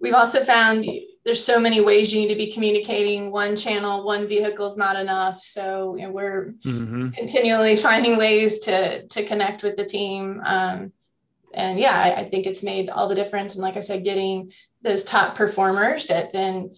we've 0.00 0.14
also 0.14 0.44
found 0.44 0.86
there's 1.24 1.42
so 1.42 1.58
many 1.58 1.80
ways 1.80 2.12
you 2.12 2.20
need 2.20 2.28
to 2.28 2.36
be 2.36 2.52
communicating 2.52 3.32
one 3.32 3.56
channel 3.56 4.04
one 4.04 4.26
vehicle 4.26 4.66
is 4.66 4.76
not 4.76 4.96
enough 4.96 5.40
so 5.40 5.96
you 5.96 6.02
know, 6.02 6.10
we're 6.10 6.50
mm-hmm. 6.64 7.08
continually 7.10 7.74
finding 7.74 8.18
ways 8.18 8.58
to 8.60 9.06
to 9.06 9.24
connect 9.24 9.62
with 9.62 9.76
the 9.76 9.84
team 9.84 10.42
um, 10.44 10.92
and 11.54 11.78
yeah 11.78 11.98
I, 11.98 12.20
I, 12.20 12.22
think 12.24 12.46
it's 12.46 12.62
made 12.62 12.90
all 12.90 13.08
the 13.08 13.14
difference 13.14 13.54
and 13.54 13.62
like 13.62 13.76
i 13.76 13.80
said 13.80 14.04
getting 14.04 14.52
those 14.82 15.04
top 15.04 15.36
performers 15.36 16.06
that 16.08 16.32
then 16.32 16.74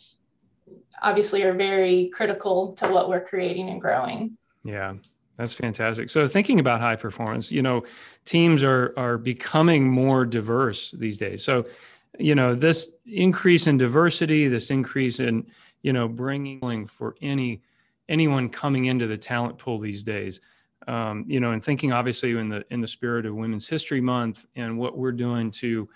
obviously 1.02 1.42
are 1.42 1.54
very 1.54 2.08
critical 2.14 2.74
to 2.74 2.88
what 2.88 3.08
we're 3.08 3.24
creating 3.24 3.68
and 3.68 3.80
growing 3.80 4.38
yeah 4.64 4.94
that's 5.36 5.52
fantastic. 5.52 6.08
So 6.08 6.26
thinking 6.26 6.60
about 6.60 6.80
high 6.80 6.96
performance 6.96 7.50
you 7.50 7.62
know 7.62 7.84
teams 8.24 8.62
are 8.62 8.92
are 8.96 9.18
becoming 9.18 9.88
more 9.88 10.24
diverse 10.24 10.90
these 10.92 11.16
days. 11.16 11.44
So 11.44 11.66
you 12.18 12.34
know 12.34 12.54
this 12.54 12.90
increase 13.04 13.66
in 13.66 13.78
diversity 13.78 14.48
this 14.48 14.70
increase 14.70 15.20
in 15.20 15.46
you 15.82 15.92
know 15.92 16.08
bringing 16.08 16.86
for 16.86 17.14
any 17.20 17.62
anyone 18.08 18.48
coming 18.48 18.86
into 18.86 19.06
the 19.06 19.18
talent 19.18 19.58
pool 19.58 19.78
these 19.78 20.02
days 20.02 20.40
um, 20.88 21.24
you 21.28 21.40
know 21.40 21.52
and 21.52 21.62
thinking 21.62 21.92
obviously 21.92 22.36
in 22.36 22.48
the 22.48 22.64
in 22.70 22.80
the 22.80 22.88
spirit 22.88 23.26
of 23.26 23.34
women's 23.34 23.68
history 23.68 24.00
month 24.00 24.46
and 24.56 24.78
what 24.78 24.96
we're 24.96 25.12
doing 25.12 25.50
to 25.50 25.88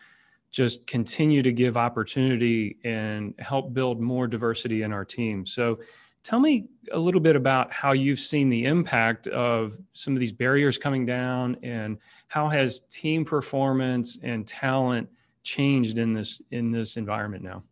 just 0.51 0.87
continue 0.87 1.43
to 1.43 1.53
give 1.53 1.77
opportunity 1.77 2.77
and 2.85 3.35
help 3.39 3.73
build 3.73 4.01
more 4.01 4.27
diversity 4.27 4.83
in 4.83 4.93
our 4.93 5.05
team. 5.05 5.47
So 5.47 5.79
tell 6.23 6.41
me 6.41 6.69
a 6.93 6.99
little 6.99 7.21
bit 7.21 7.37
about 7.37 7.73
how 7.73 7.93
you've 7.93 8.21
seen 8.21 8.49
the 8.49 8.67
impact 8.67 9.27
of 9.29 9.77
some 9.93 10.15
of 10.15 10.21
these 10.21 10.33
barriers 10.33 10.79
coming 10.79 11.07
down 11.07 11.57
and 11.63 11.99
how 12.29 12.49
has 12.49 12.81
team 12.91 13.25
performance 13.25 14.19
and 14.23 14.47
talent 14.47 15.09
changed 15.43 15.99
in 15.99 16.13
this 16.13 16.41
in 16.51 16.71
this 16.71 16.97
environment 16.97 17.43
now? 17.43 17.63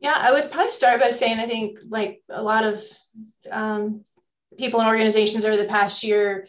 Yeah, 0.00 0.16
I 0.16 0.32
would 0.32 0.50
probably 0.50 0.70
start 0.70 1.00
by 1.00 1.10
saying 1.10 1.38
I 1.38 1.46
think 1.46 1.78
like 1.88 2.22
a 2.28 2.42
lot 2.42 2.64
of 2.64 2.80
um, 3.50 4.04
people 4.58 4.80
and 4.80 4.88
organizations 4.88 5.44
over 5.44 5.56
the 5.56 5.68
past 5.68 6.02
year, 6.02 6.46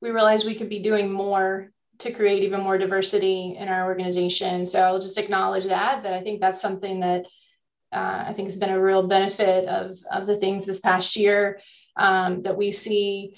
we 0.00 0.10
realized 0.10 0.46
we 0.46 0.54
could 0.54 0.68
be 0.68 0.80
doing 0.80 1.10
more 1.10 1.70
to 1.98 2.12
create 2.12 2.42
even 2.42 2.60
more 2.60 2.76
diversity 2.76 3.56
in 3.58 3.68
our 3.68 3.84
organization. 3.84 4.66
So 4.66 4.82
I'll 4.82 4.98
just 4.98 5.18
acknowledge 5.18 5.66
that 5.66 6.02
that 6.02 6.12
I 6.12 6.20
think 6.20 6.40
that's 6.40 6.60
something 6.60 7.00
that 7.00 7.26
uh, 7.94 8.24
I 8.26 8.32
think 8.32 8.48
has 8.48 8.56
been 8.56 8.70
a 8.70 8.80
real 8.80 9.06
benefit 9.06 9.66
of 9.66 9.96
of 10.10 10.26
the 10.26 10.36
things 10.36 10.66
this 10.66 10.80
past 10.80 11.16
year 11.16 11.60
um, 11.96 12.42
that 12.42 12.56
we 12.56 12.70
see 12.70 13.36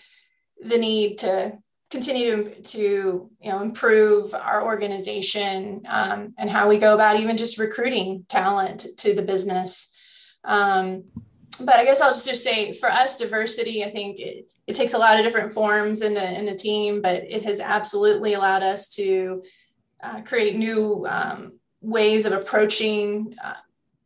the 0.60 0.78
need 0.78 1.18
to 1.18 1.58
continue 1.90 2.44
to, 2.44 2.62
to 2.62 3.30
you 3.40 3.52
know 3.52 3.60
improve 3.60 4.34
our 4.34 4.64
organization 4.64 5.82
um, 5.88 6.34
and 6.38 6.50
how 6.50 6.68
we 6.68 6.78
go 6.78 6.94
about 6.94 7.20
even 7.20 7.36
just 7.36 7.58
recruiting 7.58 8.24
talent 8.28 8.86
to 8.98 9.14
the 9.14 9.22
business. 9.22 9.96
Um, 10.44 11.04
but 11.60 11.76
i 11.76 11.84
guess 11.84 12.00
i'll 12.00 12.10
just, 12.10 12.28
just 12.28 12.44
say 12.44 12.72
for 12.72 12.90
us 12.90 13.18
diversity 13.18 13.84
i 13.84 13.90
think 13.90 14.18
it, 14.18 14.46
it 14.66 14.74
takes 14.74 14.94
a 14.94 14.98
lot 14.98 15.18
of 15.18 15.24
different 15.24 15.52
forms 15.52 16.02
in 16.02 16.14
the 16.14 16.38
in 16.38 16.44
the 16.44 16.54
team 16.54 17.00
but 17.00 17.24
it 17.24 17.42
has 17.42 17.60
absolutely 17.60 18.34
allowed 18.34 18.62
us 18.62 18.88
to 18.94 19.42
uh, 20.02 20.20
create 20.22 20.56
new 20.56 21.06
um, 21.08 21.58
ways 21.80 22.26
of 22.26 22.32
approaching 22.32 23.34
uh, 23.42 23.54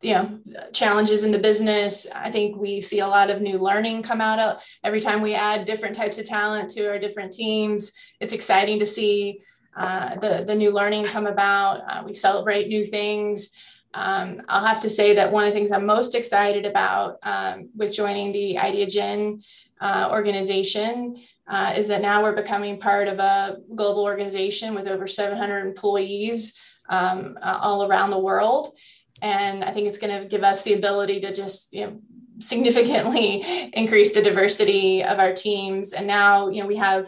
you 0.01 0.13
know 0.13 0.39
challenges 0.73 1.23
in 1.23 1.31
the 1.31 1.39
business. 1.39 2.07
I 2.13 2.31
think 2.31 2.57
we 2.57 2.81
see 2.81 2.99
a 2.99 3.07
lot 3.07 3.29
of 3.29 3.41
new 3.41 3.59
learning 3.59 4.01
come 4.03 4.19
out 4.19 4.39
of 4.39 4.61
every 4.83 4.99
time 4.99 5.21
we 5.21 5.35
add 5.35 5.65
different 5.65 5.95
types 5.95 6.17
of 6.17 6.25
talent 6.25 6.71
to 6.71 6.87
our 6.87 6.99
different 6.99 7.31
teams. 7.31 7.93
It's 8.19 8.33
exciting 8.33 8.79
to 8.79 8.85
see 8.85 9.41
uh, 9.75 10.15
the, 10.15 10.43
the 10.45 10.55
new 10.55 10.71
learning 10.71 11.05
come 11.05 11.27
about. 11.27 11.81
Uh, 11.87 12.03
we 12.05 12.13
celebrate 12.13 12.67
new 12.67 12.83
things. 12.83 13.51
Um, 13.93 14.43
i'll 14.47 14.65
have 14.65 14.79
to 14.79 14.89
say 14.89 15.15
that 15.15 15.33
one 15.33 15.43
of 15.43 15.51
the 15.51 15.59
things 15.59 15.73
i'm 15.73 15.85
most 15.85 16.15
excited 16.15 16.65
about 16.65 17.17
um, 17.23 17.71
with 17.75 17.93
joining 17.93 18.31
the 18.31 18.55
ideagen 18.55 19.43
uh, 19.81 20.07
organization 20.09 21.17
uh, 21.49 21.73
is 21.75 21.89
that 21.89 22.01
now 22.01 22.23
we're 22.23 22.33
becoming 22.33 22.79
part 22.79 23.09
of 23.09 23.19
a 23.19 23.57
global 23.75 24.05
organization 24.05 24.75
with 24.75 24.87
over 24.87 25.07
700 25.07 25.65
employees 25.65 26.57
um, 26.87 27.37
all 27.41 27.85
around 27.85 28.11
the 28.11 28.19
world 28.19 28.69
and 29.21 29.63
I 29.63 29.71
think 29.71 29.87
it's 29.87 29.99
going 29.99 30.21
to 30.21 30.27
give 30.27 30.43
us 30.43 30.63
the 30.63 30.73
ability 30.73 31.19
to 31.21 31.33
just 31.33 31.73
you 31.73 31.85
know, 31.85 32.01
significantly 32.39 33.69
increase 33.73 34.13
the 34.13 34.21
diversity 34.21 35.03
of 35.03 35.19
our 35.19 35.33
teams. 35.33 35.93
And 35.93 36.07
now, 36.07 36.49
you 36.49 36.61
know, 36.61 36.67
we 36.67 36.77
have 36.77 37.07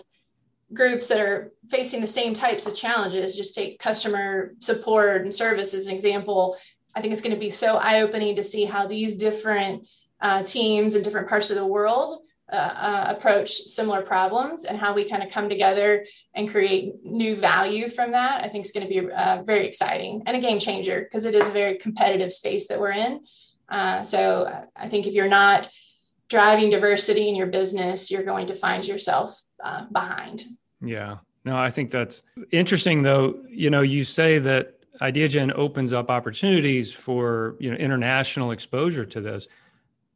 groups 0.73 1.07
that 1.07 1.19
are 1.19 1.51
facing 1.69 2.01
the 2.01 2.07
same 2.07 2.33
types 2.33 2.65
of 2.65 2.75
challenges. 2.75 3.37
Just 3.37 3.55
take 3.55 3.79
customer 3.79 4.53
support 4.59 5.21
and 5.21 5.33
service 5.33 5.73
as 5.73 5.87
an 5.87 5.93
example. 5.93 6.57
I 6.95 7.01
think 7.01 7.13
it's 7.13 7.21
going 7.21 7.33
to 7.33 7.39
be 7.39 7.49
so 7.49 7.77
eye 7.77 8.01
opening 8.01 8.35
to 8.35 8.43
see 8.43 8.65
how 8.65 8.87
these 8.87 9.15
different 9.15 9.87
uh, 10.21 10.43
teams 10.43 10.95
in 10.95 11.01
different 11.03 11.27
parts 11.27 11.49
of 11.49 11.57
the 11.57 11.65
world 11.65 12.21
uh, 12.53 12.55
uh, 12.55 13.05
approach 13.17 13.49
similar 13.49 14.03
problems 14.03 14.65
and 14.65 14.77
how 14.77 14.93
we 14.93 15.09
kind 15.09 15.23
of 15.23 15.31
come 15.31 15.49
together 15.49 16.05
and 16.35 16.47
create 16.47 16.93
new 17.03 17.35
value 17.35 17.89
from 17.89 18.11
that, 18.11 18.43
I 18.43 18.47
think 18.47 18.63
is 18.63 18.71
going 18.71 18.87
to 18.87 18.93
be 18.93 19.11
uh, 19.11 19.41
very 19.41 19.65
exciting 19.65 20.21
and 20.27 20.37
a 20.37 20.39
game 20.39 20.59
changer 20.59 21.01
because 21.01 21.25
it 21.25 21.33
is 21.33 21.49
a 21.49 21.51
very 21.51 21.77
competitive 21.77 22.31
space 22.31 22.67
that 22.67 22.79
we're 22.79 22.91
in. 22.91 23.21
Uh, 23.69 24.03
so 24.03 24.47
I 24.75 24.87
think 24.87 25.07
if 25.07 25.15
you're 25.15 25.27
not 25.27 25.67
driving 26.29 26.69
diversity 26.69 27.27
in 27.27 27.35
your 27.35 27.47
business, 27.47 28.11
you're 28.11 28.23
going 28.23 28.45
to 28.45 28.53
find 28.53 28.85
yourself 28.85 29.35
uh, 29.63 29.85
behind. 29.91 30.43
Yeah. 30.79 31.17
No, 31.45 31.57
I 31.57 31.71
think 31.71 31.89
that's 31.89 32.21
interesting 32.51 33.01
though. 33.01 33.39
You 33.49 33.71
know, 33.71 33.81
you 33.81 34.03
say 34.03 34.37
that 34.37 34.79
IdeaGen 35.01 35.51
opens 35.55 35.91
up 35.91 36.11
opportunities 36.11 36.93
for, 36.93 37.55
you 37.59 37.71
know, 37.71 37.77
international 37.77 38.51
exposure 38.51 39.07
to 39.07 39.21
this 39.21 39.47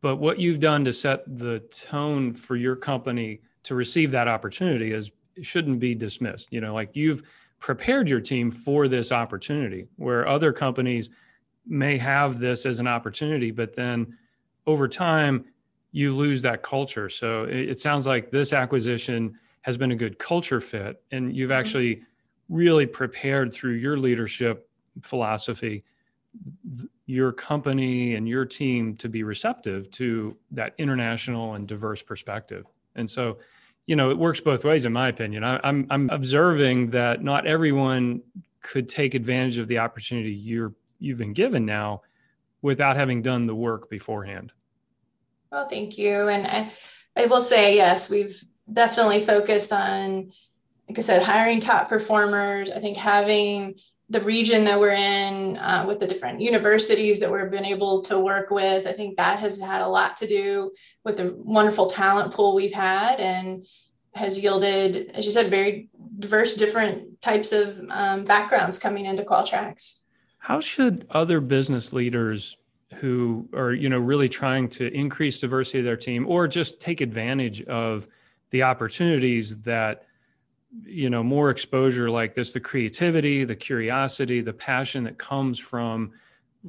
but 0.02 0.18
what 0.18 0.40
you've 0.40 0.60
done 0.60 0.86
to 0.86 0.94
set 0.94 1.24
the 1.38 1.60
tone 1.60 2.34
for 2.34 2.56
your 2.56 2.76
company 2.76 3.42
to 3.64 3.76
receive 3.76 4.12
that 4.12 4.28
opportunity 4.28 4.92
is 4.92 5.12
shouldn't 5.42 5.80
be 5.80 5.94
dismissed 5.94 6.48
you 6.52 6.62
know 6.62 6.74
like 6.74 6.96
you've 6.96 7.24
prepared 7.60 8.08
your 8.08 8.22
team 8.22 8.52
for 8.52 8.88
this 8.88 9.12
opportunity 9.12 9.88
where 9.96 10.28
other 10.28 10.52
companies 10.52 11.10
may 11.66 11.98
have 11.98 12.40
this 12.40 12.66
as 12.66 12.80
an 12.80 12.88
opportunity 12.88 13.52
but 13.52 13.76
then 13.76 14.18
over 14.66 14.88
time 14.88 15.46
you 15.92 16.16
lose 16.16 16.42
that 16.42 16.64
culture 16.64 17.10
so 17.10 17.44
it, 17.44 17.70
it 17.70 17.80
sounds 17.80 18.08
like 18.08 18.32
this 18.32 18.54
acquisition 18.54 19.38
has 19.62 19.78
been 19.78 19.92
a 19.92 19.96
good 19.96 20.18
culture 20.18 20.62
fit 20.62 21.02
and 21.12 21.36
you've 21.36 21.50
mm-hmm. 21.50 21.60
actually 21.60 22.02
really 22.50 22.86
prepared 22.86 23.54
through 23.54 23.74
your 23.74 23.98
leadership 23.98 24.70
philosophy 25.02 25.84
your 27.06 27.32
company 27.32 28.16
and 28.16 28.28
your 28.28 28.46
team 28.46 28.96
to 28.98 29.10
be 29.10 29.24
receptive 29.24 29.90
to 29.92 30.36
that 30.52 30.74
international 30.78 31.54
and 31.54 31.68
diverse 31.68 32.04
perspective. 32.04 32.66
And 32.96 33.10
so, 33.10 33.38
you 33.86 33.96
know, 33.96 34.12
it 34.12 34.18
works 34.18 34.42
both 34.42 34.66
ways, 34.66 34.86
in 34.86 34.94
my 34.94 35.08
opinion. 35.08 35.44
I, 35.44 35.60
I'm 35.64 35.88
I'm 35.90 36.10
observing 36.10 36.92
that 36.92 37.24
not 37.24 37.48
everyone 37.48 38.22
could 38.62 38.90
take 38.90 39.14
advantage 39.14 39.58
of 39.58 39.68
the 39.68 39.78
opportunity 39.80 40.32
you're 40.32 40.74
you've 41.00 41.18
been 41.18 41.34
given 41.34 41.66
now 41.66 42.02
without 42.62 42.96
having 42.96 43.22
done 43.22 43.48
the 43.48 43.56
work 43.56 43.90
beforehand. 43.90 44.52
Well, 45.52 45.70
thank 45.70 45.98
you. 45.98 46.28
And 46.28 46.46
I, 46.46 46.72
I 47.16 47.26
will 47.28 47.42
say, 47.42 47.76
yes, 47.76 48.10
we've 48.10 48.38
definitely 48.72 49.22
focused 49.22 49.72
on, 49.72 50.32
like 50.90 50.98
I 50.98 51.02
said, 51.02 51.24
hiring 51.24 51.60
top 51.60 51.88
performers. 51.88 52.70
I 52.72 52.80
think 52.80 52.98
having 52.98 53.76
the 54.10 54.22
region 54.22 54.64
that 54.64 54.80
we're 54.80 54.92
in, 54.92 55.58
uh, 55.58 55.84
with 55.88 56.00
the 56.00 56.08
different 56.08 56.40
universities 56.40 57.20
that 57.20 57.32
we've 57.32 57.52
been 57.52 57.66
able 57.66 58.02
to 58.02 58.20
work 58.20 58.52
with. 58.52 58.88
I 58.88 58.94
think 58.94 59.18
that 59.18 59.40
has 59.40 59.60
had 59.60 59.82
a 59.82 59.88
lot 59.88 60.16
to 60.18 60.28
do 60.28 60.72
with 61.04 61.18
the 61.18 61.36
wonderful 61.38 61.88
talent 61.88 62.34
pool 62.34 62.56
we've 62.56 62.74
had 62.74 63.20
and 63.20 63.66
has 64.16 64.42
yielded, 64.42 65.12
as 65.14 65.26
you 65.26 65.32
said, 65.32 65.48
very 65.48 65.90
diverse, 66.20 66.56
different 66.56 67.22
types 67.22 67.52
of 67.52 67.80
um, 67.90 68.24
backgrounds 68.24 68.80
coming 68.80 69.06
into 69.06 69.24
Qualtrax. 69.24 70.04
How 70.40 70.60
should 70.62 71.06
other 71.12 71.42
business 71.42 71.92
leaders 71.92 72.58
who 72.96 73.50
are, 73.54 73.74
you 73.74 73.90
know, 73.90 74.00
really 74.00 74.30
trying 74.30 74.70
to 74.70 74.88
increase 74.94 75.40
diversity 75.40 75.80
of 75.80 75.86
their 75.86 75.98
team 75.98 76.26
or 76.28 76.48
just 76.48 76.80
take 76.80 77.02
advantage 77.02 77.62
of 77.64 78.08
the 78.52 78.64
opportunities 78.64 79.58
that 79.64 80.06
you 80.84 81.10
know 81.10 81.24
more 81.24 81.50
exposure 81.50 82.10
like 82.10 82.36
this 82.36 82.52
the 82.52 82.60
creativity 82.60 83.46
the 83.46 83.56
curiosity 83.56 84.42
the 84.42 84.52
passion 84.52 85.04
that 85.04 85.18
comes 85.18 85.58
from 85.58 86.12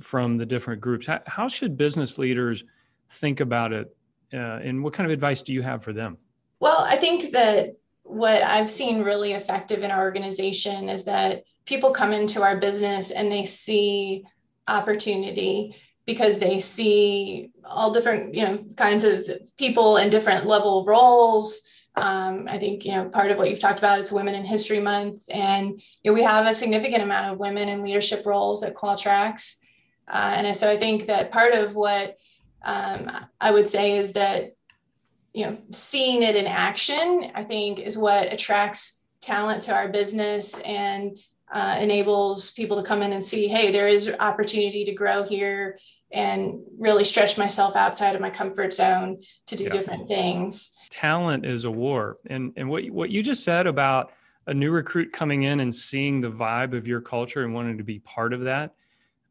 from 0.01 0.37
the 0.37 0.47
different 0.47 0.81
groups. 0.81 1.07
How, 1.07 1.21
how 1.27 1.49
should 1.49 1.77
business 1.77 2.19
leaders 2.19 2.63
think 3.11 3.41
about 3.41 3.73
it 3.73 3.97
uh, 4.33 4.37
and 4.63 4.85
what 4.85 4.93
kind 4.93 5.07
of 5.07 5.13
advice 5.13 5.43
do 5.43 5.53
you 5.53 5.63
have 5.63 5.83
for 5.83 5.93
them? 5.93 6.19
Well 6.61 6.85
i 6.89 6.97
think 6.97 7.33
that 7.33 7.77
what 8.09 8.43
I've 8.43 8.71
seen 8.71 9.03
really 9.03 9.33
effective 9.33 9.83
in 9.83 9.91
our 9.91 10.03
organization 10.03 10.89
is 10.89 11.05
that 11.05 11.45
people 11.67 11.91
come 11.91 12.15
into 12.15 12.43
our 12.43 12.57
business 12.57 13.11
and 13.11 13.31
they 13.31 13.45
see 13.45 14.25
opportunity 14.67 15.77
because 16.07 16.39
they 16.39 16.59
see 16.59 17.51
all 17.65 17.93
different 17.93 18.35
you 18.35 18.43
know 18.43 18.65
kinds 18.77 19.05
of 19.05 19.29
people 19.59 19.99
in 19.99 20.09
different 20.09 20.47
level 20.47 20.85
roles 20.87 21.69
um, 21.97 22.47
i 22.49 22.59
think 22.59 22.85
you 22.85 22.93
know 22.93 23.09
part 23.09 23.31
of 23.31 23.39
what 23.39 23.49
you've 23.49 23.61
talked 23.61 23.79
about 23.79 23.99
is 23.99 24.13
women 24.13 24.35
in 24.35 24.45
history 24.45 24.81
month 24.81 25.23
and 25.31 25.81
you 26.03 26.11
know, 26.11 26.15
we 26.15 26.23
have 26.23 26.47
a 26.47 26.55
significant 26.55 27.03
amount 27.03 27.33
of 27.33 27.39
women 27.39 27.69
in 27.69 27.83
leadership 27.83 28.25
roles 28.27 28.63
at 28.63 28.75
qualtrax 28.75 29.59
uh, 30.09 30.35
and 30.37 30.57
so 30.57 30.71
i 30.71 30.77
think 30.77 31.07
that 31.07 31.33
part 31.33 31.53
of 31.53 31.75
what 31.75 32.17
um, 32.63 33.11
i 33.41 33.51
would 33.51 33.69
say 33.69 33.97
is 33.99 34.13
that 34.13 34.55
you 35.33 35.47
know 35.47 35.57
seeing 35.73 36.23
it 36.23 36.37
in 36.37 36.47
action 36.47 37.31
i 37.35 37.43
think 37.43 37.79
is 37.79 37.99
what 37.99 38.33
attracts 38.33 39.07
talent 39.21 39.63
to 39.63 39.75
our 39.75 39.89
business 39.89 40.61
and 40.63 41.19
uh, 41.51 41.79
enables 41.81 42.51
people 42.53 42.77
to 42.77 42.83
come 42.83 43.03
in 43.03 43.13
and 43.13 43.25
see 43.25 43.49
hey 43.49 43.71
there 43.71 43.89
is 43.89 44.11
opportunity 44.21 44.85
to 44.85 44.93
grow 44.93 45.23
here 45.23 45.79
and 46.11 46.63
really 46.79 47.05
stretch 47.05 47.37
myself 47.37 47.77
outside 47.77 48.15
of 48.15 48.21
my 48.21 48.31
comfort 48.31 48.73
zone 48.73 49.21
to 49.47 49.57
do 49.57 49.65
yeah. 49.65 49.71
different 49.71 50.09
things. 50.09 50.77
Talent 50.91 51.45
is 51.45 51.65
a 51.65 51.71
war. 51.71 52.19
And 52.27 52.53
and 52.57 52.69
what 52.69 52.89
what 52.91 53.11
you 53.11 53.23
just 53.23 53.45
said 53.45 53.67
about 53.67 54.13
a 54.47 54.55
new 54.55 54.71
recruit 54.71 55.13
coming 55.13 55.43
in 55.43 55.61
and 55.61 55.75
seeing 55.75 56.21
the 56.21 56.31
vibe 56.31 56.75
of 56.75 56.89
your 56.89 57.03
culture 57.03 57.45
and 57.45 57.53
wanting 57.53 57.77
to 57.77 57.85
be 57.85 57.99
part 57.99 58.33
of 58.33 58.41
that 58.43 58.75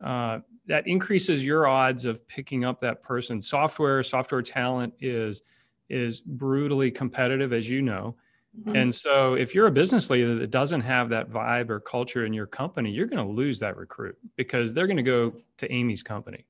uh, 0.02 0.40
that 0.68 0.86
increases 0.88 1.44
your 1.44 1.66
odds 1.66 2.06
of 2.06 2.28
picking 2.28 2.64
up 2.64 2.80
that 2.82 3.02
person. 3.02 3.42
Software 3.42 4.04
software 4.04 4.42
talent 4.42 4.94
is 5.00 5.42
is 5.90 6.20
brutally 6.20 6.92
competitive 6.92 7.54
as 7.54 7.68
you 7.68 7.82
know 7.82 8.16
Mm-hmm. 8.60 8.76
And 8.76 8.96
so 8.96 9.36
if 9.36 9.54
you're 9.54 9.68
a 9.68 9.72
business 9.72 10.10
leader 10.10 10.36
that 10.36 10.52
doesn't 10.52 10.82
have 10.82 11.10
that 11.10 11.30
vibe 11.30 11.70
or 11.70 11.80
culture 11.80 12.26
in 12.26 12.34
your 12.34 12.48
company, 12.48 12.92
you're 12.92 13.08
going 13.08 13.26
to 13.26 13.34
lose 13.34 13.60
that 13.60 13.78
recruit 13.78 14.18
because 14.36 14.74
they're 14.74 14.88
going 14.88 14.98
to 14.98 15.04
go 15.04 15.34
to 15.58 15.72
Amy's 15.72 16.04
company. 16.04 16.46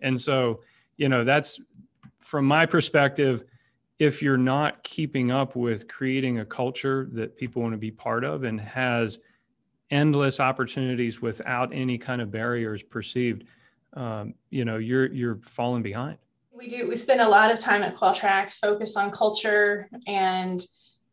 And 0.00 0.20
so, 0.20 0.60
you 0.96 1.08
know, 1.08 1.24
that's 1.24 1.60
from 2.20 2.46
my 2.46 2.66
perspective, 2.66 3.44
if 3.98 4.20
you're 4.20 4.36
not 4.36 4.82
keeping 4.82 5.30
up 5.30 5.54
with 5.54 5.86
creating 5.86 6.40
a 6.40 6.44
culture 6.44 7.08
that 7.12 7.36
people 7.36 7.62
want 7.62 7.72
to 7.72 7.78
be 7.78 7.90
part 7.90 8.24
of 8.24 8.42
and 8.42 8.60
has 8.60 9.18
endless 9.90 10.40
opportunities 10.40 11.22
without 11.22 11.72
any 11.72 11.98
kind 11.98 12.20
of 12.20 12.30
barriers 12.30 12.82
perceived, 12.82 13.44
um, 13.94 14.34
you 14.50 14.64
know, 14.64 14.78
you're 14.78 15.12
you're 15.12 15.36
falling 15.42 15.82
behind. 15.82 16.18
We 16.50 16.68
do. 16.68 16.88
We 16.88 16.96
spend 16.96 17.20
a 17.20 17.28
lot 17.28 17.50
of 17.50 17.60
time 17.60 17.82
at 17.82 17.94
Qualtrax 17.96 18.58
focused 18.58 18.96
on 18.96 19.10
culture 19.10 19.88
and 20.06 20.64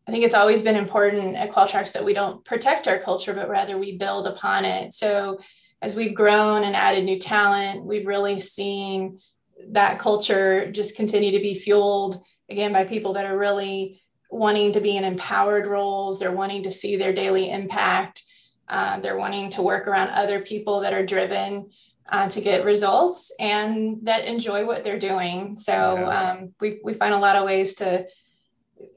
I 0.10 0.12
think 0.12 0.26
it's 0.26 0.34
always 0.34 0.64
been 0.64 0.76
important 0.76 1.36
at 1.36 1.52
Qualtrax 1.52 1.94
that 1.94 2.04
we 2.04 2.16
don't 2.16 2.44
protect 2.44 2.88
our 2.88 2.98
culture, 2.98 3.32
but 3.32 3.48
rather 3.48 3.78
we 3.78 3.96
build 3.96 4.26
upon 4.26 4.66
it. 4.66 4.96
So 4.96 5.40
as 5.84 5.94
we've 5.94 6.16
grown 6.16 6.64
and 6.64 6.76
added 6.76 7.06
new 7.06 7.20
talent, 7.20 7.86
we've 7.86 8.08
really 8.08 8.40
seen 8.40 9.20
that 9.68 10.00
culture 10.00 10.72
just 10.72 10.96
continue 10.96 11.32
to 11.34 11.38
be 11.38 11.54
fueled 11.54 12.16
again 12.50 12.74
by 12.74 12.86
people 12.86 13.14
that 13.14 13.26
are 13.28 13.38
really 13.38 14.02
wanting 14.32 14.72
to 14.72 14.82
be 14.82 14.98
in 14.98 15.04
empowered 15.04 15.68
roles. 15.68 16.18
They're 16.18 16.32
wanting 16.32 16.64
to 16.64 16.72
see 16.72 16.96
their 16.96 17.14
daily 17.14 17.52
impact. 17.52 18.24
Uh, 18.68 19.00
they're 19.00 19.16
wanting 19.16 19.52
to 19.52 19.62
work 19.62 19.88
around 19.88 20.10
other 20.10 20.40
people 20.40 20.80
that 20.80 20.94
are 20.94 21.06
driven 21.06 21.70
uh, 22.12 22.28
to 22.30 22.42
get 22.42 22.66
results 22.66 23.32
and 23.40 24.00
that 24.08 24.26
enjoy 24.26 24.66
what 24.66 24.84
they're 24.84 24.98
doing. 24.98 25.56
So 25.56 26.04
um, 26.08 26.56
we, 26.60 26.80
we 26.84 26.96
find 26.96 27.14
a 27.14 27.20
lot 27.20 27.36
of 27.36 27.46
ways 27.46 27.76
to 27.76 28.08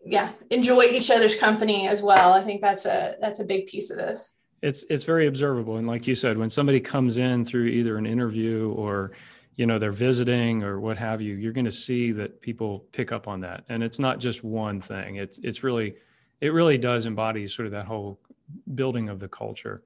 yeah 0.05 0.33
enjoy 0.51 0.83
each 0.83 1.11
other's 1.11 1.35
company 1.35 1.89
as 1.89 2.03
well. 2.03 2.33
I 2.33 2.43
think 2.43 2.61
that's 2.61 2.87
a 2.87 3.17
that's 3.21 3.41
a 3.41 3.45
big 3.45 3.67
piece 3.67 3.91
of 3.91 3.97
this. 3.97 4.41
It's 4.63 4.85
it's 4.89 5.05
very 5.05 5.27
observable. 5.27 5.77
And 5.77 5.87
like 5.87 6.07
you 6.07 6.15
said 6.15 6.39
when 6.39 6.51
somebody 6.51 6.81
comes 6.81 7.19
in 7.19 7.45
through 7.45 7.67
either 7.67 7.97
an 7.97 8.07
interview 8.07 8.73
or 8.77 9.13
you 9.57 9.67
know 9.67 9.79
they're 9.79 9.93
visiting 9.93 10.63
or 10.63 10.81
what 10.81 10.97
have 10.97 11.21
you 11.21 11.35
you're 11.35 11.53
going 11.53 11.67
to 11.67 11.73
see 11.73 12.13
that 12.13 12.41
people 12.41 12.87
pick 12.93 13.13
up 13.13 13.29
on 13.29 13.41
that. 13.41 13.65
And 13.69 13.83
it's 13.83 13.99
not 13.99 14.19
just 14.19 14.45
one 14.45 14.81
thing. 14.81 15.17
It's 15.17 15.39
it's 15.39 15.63
really 15.63 15.97
it 16.41 16.53
really 16.53 16.79
does 16.79 17.07
embody 17.07 17.47
sort 17.47 17.67
of 17.67 17.73
that 17.73 17.87
whole 17.87 18.21
building 18.75 19.09
of 19.09 19.19
the 19.19 19.29
culture. 19.29 19.83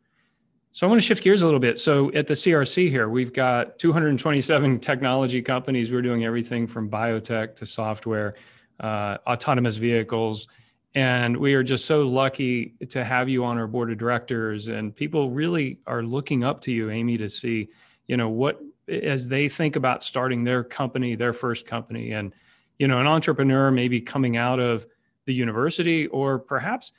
So 0.73 0.87
i 0.87 0.91
want 0.91 1.01
to 1.01 1.07
shift 1.07 1.23
gears 1.23 1.41
a 1.41 1.47
little 1.47 1.61
bit. 1.61 1.79
So 1.79 2.13
at 2.13 2.27
the 2.27 2.35
crc 2.35 2.91
here 2.91 3.09
we've 3.09 3.33
got 3.33 3.79
227 3.79 4.79
technology 4.81 5.41
companies. 5.41 5.91
We're 5.91 6.03
doing 6.03 6.27
everything 6.27 6.67
from 6.67 6.91
biotech 6.91 7.57
to 7.57 7.67
software 7.67 8.35
uh, 8.81 9.19
autonomous 9.27 9.77
vehicles. 9.77 10.49
And 10.95 11.37
we 11.37 11.55
are 11.55 11.63
just 11.63 11.85
so 11.85 12.07
lucky 12.07 12.75
to 12.89 13.05
have 13.05 13.29
you 13.29 13.45
on 13.45 13.59
our 13.59 13.67
board 13.67 13.93
of 13.93 13.99
directors. 13.99 14.69
And 14.69 14.95
people 14.97 15.31
really 15.31 15.79
are 15.87 16.03
looking 16.03 16.43
up 16.43 16.61
to 16.63 16.73
you, 16.73 16.91
Amy, 16.91 17.19
to 17.19 17.29
see, 17.29 17.69
you 18.07 18.17
know, 18.17 18.31
what 18.31 18.61
as 18.89 19.29
they 19.29 19.49
think 19.49 19.77
about 19.77 20.03
starting 20.03 20.45
their 20.45 20.65
company, 20.65 21.15
their 21.15 21.33
first 21.33 21.67
company, 21.67 22.13
and 22.13 22.33
you 22.79 22.89
know, 22.89 23.01
an 23.01 23.07
entrepreneur 23.07 23.71
maybe 23.71 24.01
coming 24.01 24.37
out 24.37 24.61
of 24.61 24.87
the 25.25 25.35
university 25.35 26.07
or 26.09 26.39
perhaps 26.39 26.93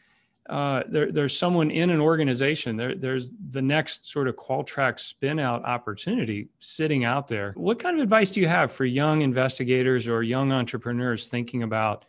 uh, 0.50 0.84
there, 0.88 1.12
there's 1.12 1.38
someone 1.38 1.70
in 1.72 1.90
an 1.90 2.00
organization. 2.00 2.78
There, 2.78 2.96
there's 2.96 3.34
the 3.50 3.62
next 3.62 4.10
sort 4.10 4.28
of 4.28 4.36
Qualtrax 4.36 5.00
spin 5.00 5.40
out 5.40 5.66
opportunity 5.66 6.48
sitting 6.60 7.04
out 7.04 7.28
there. 7.28 7.52
What 7.56 7.80
kind 7.80 7.98
of 7.98 8.04
advice 8.04 8.32
do 8.32 8.40
you 8.40 8.48
have 8.48 8.72
for 8.72 8.86
young 8.86 9.22
investigators 9.22 10.08
or 10.08 10.24
young 10.24 10.52
entrepreneurs 10.52 11.28
thinking 11.28 11.64
about 11.64 12.06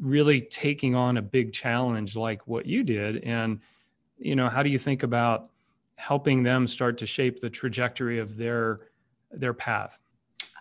really 0.00 0.40
taking 0.40 0.94
on 0.94 1.18
a 1.18 1.22
big 1.22 1.52
challenge 1.52 2.16
like 2.16 2.46
what 2.46 2.64
you 2.64 2.82
did? 2.82 3.24
And 3.24 3.60
you 4.18 4.34
know, 4.34 4.48
how 4.48 4.62
do 4.62 4.70
you 4.70 4.78
think 4.78 5.02
about 5.02 5.50
helping 5.96 6.42
them 6.42 6.66
start 6.66 6.98
to 6.98 7.06
shape 7.06 7.40
the 7.40 7.50
trajectory 7.50 8.18
of 8.18 8.36
their 8.36 8.80
their 9.30 9.52
path? 9.52 9.98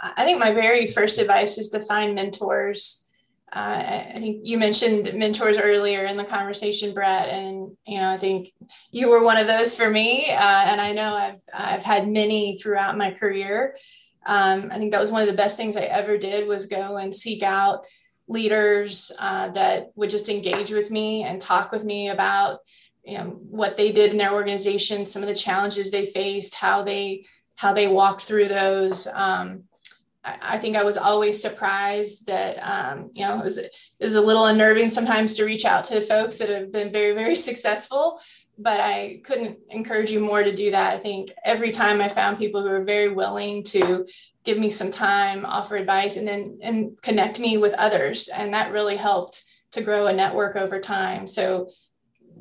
I 0.01 0.25
think 0.25 0.39
my 0.39 0.53
very 0.53 0.87
first 0.87 1.19
advice 1.19 1.57
is 1.57 1.69
to 1.69 1.79
find 1.79 2.13
mentors 2.13 3.06
uh, 3.53 4.09
I 4.13 4.19
think 4.19 4.41
you 4.43 4.57
mentioned 4.57 5.13
mentors 5.13 5.57
earlier 5.57 6.03
in 6.03 6.17
the 6.17 6.25
conversation, 6.25 6.93
Brett, 6.93 7.29
and 7.29 7.77
you 7.85 7.99
know 7.99 8.09
I 8.09 8.17
think 8.17 8.49
you 8.91 9.09
were 9.09 9.23
one 9.23 9.37
of 9.37 9.47
those 9.47 9.73
for 9.73 9.89
me, 9.89 10.29
uh, 10.31 10.35
and 10.65 10.81
I 10.81 10.91
know 10.91 11.15
I've 11.15 11.39
I've 11.53 11.83
had 11.83 12.09
many 12.09 12.57
throughout 12.57 12.97
my 12.97 13.11
career. 13.11 13.77
Um, 14.25 14.69
I 14.69 14.77
think 14.77 14.91
that 14.91 14.99
was 14.99 15.13
one 15.13 15.21
of 15.21 15.29
the 15.29 15.33
best 15.33 15.55
things 15.55 15.77
I 15.77 15.83
ever 15.83 16.17
did 16.17 16.45
was 16.45 16.65
go 16.65 16.97
and 16.97 17.13
seek 17.13 17.41
out 17.41 17.85
leaders 18.27 19.13
uh, 19.21 19.47
that 19.49 19.91
would 19.95 20.09
just 20.09 20.27
engage 20.27 20.71
with 20.71 20.91
me 20.91 21.23
and 21.23 21.39
talk 21.39 21.71
with 21.71 21.85
me 21.85 22.09
about 22.09 22.59
you 23.05 23.17
know 23.17 23.39
what 23.49 23.77
they 23.77 23.93
did 23.93 24.11
in 24.11 24.17
their 24.17 24.33
organization, 24.33 25.05
some 25.05 25.21
of 25.21 25.29
the 25.29 25.33
challenges 25.33 25.89
they 25.89 26.05
faced, 26.05 26.53
how 26.53 26.83
they 26.83 27.25
how 27.55 27.71
they 27.71 27.87
walked 27.87 28.23
through 28.23 28.49
those. 28.49 29.07
Um, 29.07 29.63
I 30.41 30.57
think 30.57 30.75
I 30.75 30.83
was 30.83 30.97
always 30.97 31.41
surprised 31.41 32.27
that 32.27 32.57
um, 32.57 33.11
you 33.13 33.25
know 33.25 33.39
it 33.39 33.43
was 33.43 33.57
it 33.57 33.71
was 33.99 34.15
a 34.15 34.21
little 34.21 34.45
unnerving 34.45 34.89
sometimes 34.89 35.35
to 35.35 35.45
reach 35.45 35.65
out 35.65 35.85
to 35.85 36.01
folks 36.01 36.37
that 36.37 36.49
have 36.49 36.71
been 36.71 36.91
very 36.91 37.13
very 37.13 37.35
successful, 37.49 38.19
but 38.57 38.79
I 38.79 39.21
couldn't 39.23 39.59
encourage 39.69 40.11
you 40.11 40.19
more 40.19 40.43
to 40.43 40.55
do 40.55 40.71
that. 40.71 40.95
I 40.95 40.99
think 40.99 41.31
every 41.45 41.71
time 41.71 42.01
I 42.01 42.07
found 42.07 42.37
people 42.37 42.61
who 42.61 42.69
were 42.69 42.83
very 42.83 43.09
willing 43.09 43.63
to 43.65 44.05
give 44.43 44.57
me 44.57 44.69
some 44.69 44.91
time, 44.91 45.45
offer 45.45 45.75
advice, 45.75 46.17
and 46.17 46.27
then 46.27 46.59
and 46.61 47.01
connect 47.01 47.39
me 47.39 47.57
with 47.57 47.73
others, 47.73 48.27
and 48.27 48.53
that 48.53 48.71
really 48.71 48.97
helped 48.97 49.43
to 49.71 49.81
grow 49.81 50.07
a 50.07 50.13
network 50.13 50.55
over 50.55 50.79
time. 50.79 51.27
So 51.27 51.69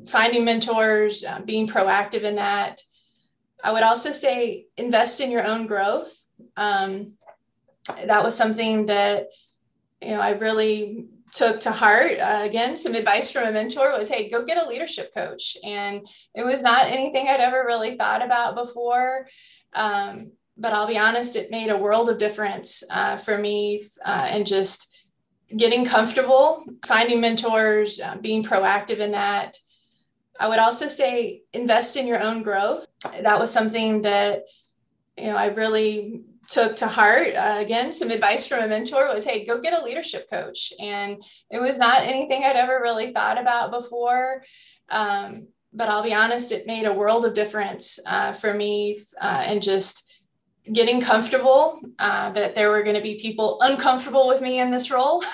finding 0.07 0.45
mentors, 0.45 1.23
uh, 1.23 1.41
being 1.41 1.67
proactive 1.67 2.23
in 2.23 2.35
that. 2.35 2.81
I 3.63 3.71
would 3.71 3.83
also 3.83 4.11
say 4.11 4.65
invest 4.77 5.19
in 5.19 5.31
your 5.31 5.45
own 5.45 5.67
growth. 5.67 6.13
Um, 6.55 7.13
that 8.05 8.23
was 8.23 8.35
something 8.35 8.87
that 8.87 9.27
you 10.01 10.09
know 10.09 10.19
I 10.19 10.31
really 10.31 11.07
took 11.33 11.59
to 11.61 11.71
heart. 11.71 12.19
Uh, 12.19 12.41
again, 12.43 12.77
some 12.77 12.95
advice 12.95 13.31
from 13.31 13.47
a 13.47 13.51
mentor 13.51 13.97
was, 13.97 14.09
"Hey, 14.09 14.29
go 14.29 14.45
get 14.45 14.63
a 14.63 14.67
leadership 14.67 15.13
coach." 15.13 15.57
And 15.63 16.07
it 16.33 16.45
was 16.45 16.63
not 16.63 16.87
anything 16.87 17.27
I'd 17.27 17.39
ever 17.39 17.63
really 17.65 17.95
thought 17.95 18.23
about 18.23 18.55
before. 18.55 19.27
Um, 19.73 20.31
but 20.57 20.73
I'll 20.73 20.87
be 20.87 20.97
honest, 20.97 21.35
it 21.35 21.51
made 21.51 21.69
a 21.69 21.77
world 21.77 22.09
of 22.09 22.17
difference 22.17 22.83
uh, 22.91 23.17
for 23.17 23.37
me, 23.37 23.83
uh, 24.03 24.27
and 24.31 24.45
just 24.45 25.07
getting 25.55 25.85
comfortable, 25.85 26.65
finding 26.85 27.21
mentors, 27.21 28.01
uh, 28.01 28.17
being 28.17 28.43
proactive 28.43 28.99
in 28.99 29.11
that. 29.11 29.55
I 30.39 30.47
would 30.47 30.59
also 30.59 30.87
say 30.87 31.41
invest 31.53 31.97
in 31.97 32.07
your 32.07 32.21
own 32.21 32.43
growth. 32.43 32.87
That 33.21 33.39
was 33.39 33.51
something 33.51 34.01
that 34.03 34.43
you 35.17 35.27
know 35.27 35.35
I 35.35 35.47
really 35.47 36.23
took 36.49 36.75
to 36.77 36.87
heart 36.87 37.35
uh, 37.35 37.57
again 37.59 37.91
some 37.91 38.09
advice 38.09 38.47
from 38.47 38.63
a 38.63 38.67
mentor 38.67 39.13
was 39.13 39.25
hey 39.25 39.45
go 39.45 39.61
get 39.61 39.79
a 39.79 39.83
leadership 39.83 40.29
coach. 40.29 40.73
And 40.79 41.23
it 41.49 41.59
was 41.59 41.77
not 41.77 42.01
anything 42.01 42.43
i'd 42.43 42.55
ever 42.55 42.79
really 42.81 43.11
thought 43.11 43.39
about 43.39 43.71
before. 43.71 44.43
Um, 44.89 45.47
but 45.73 45.89
i'll 45.89 46.03
be 46.03 46.13
honest 46.13 46.51
it 46.51 46.67
made 46.67 46.85
a 46.85 46.93
world 46.93 47.25
of 47.25 47.33
difference 47.33 47.99
uh, 48.07 48.33
for 48.33 48.53
me 48.53 48.97
uh, 49.21 49.43
and 49.45 49.61
just 49.61 50.23
getting 50.71 50.99
comfortable 51.01 51.79
uh, 51.99 52.31
that 52.31 52.55
there 52.55 52.69
were 52.69 52.83
going 52.83 52.95
to 52.95 53.01
be 53.01 53.19
people 53.19 53.57
uncomfortable 53.61 54.27
with 54.27 54.41
me 54.41 54.59
in 54.59 54.71
this 54.71 54.91
role. 54.91 55.23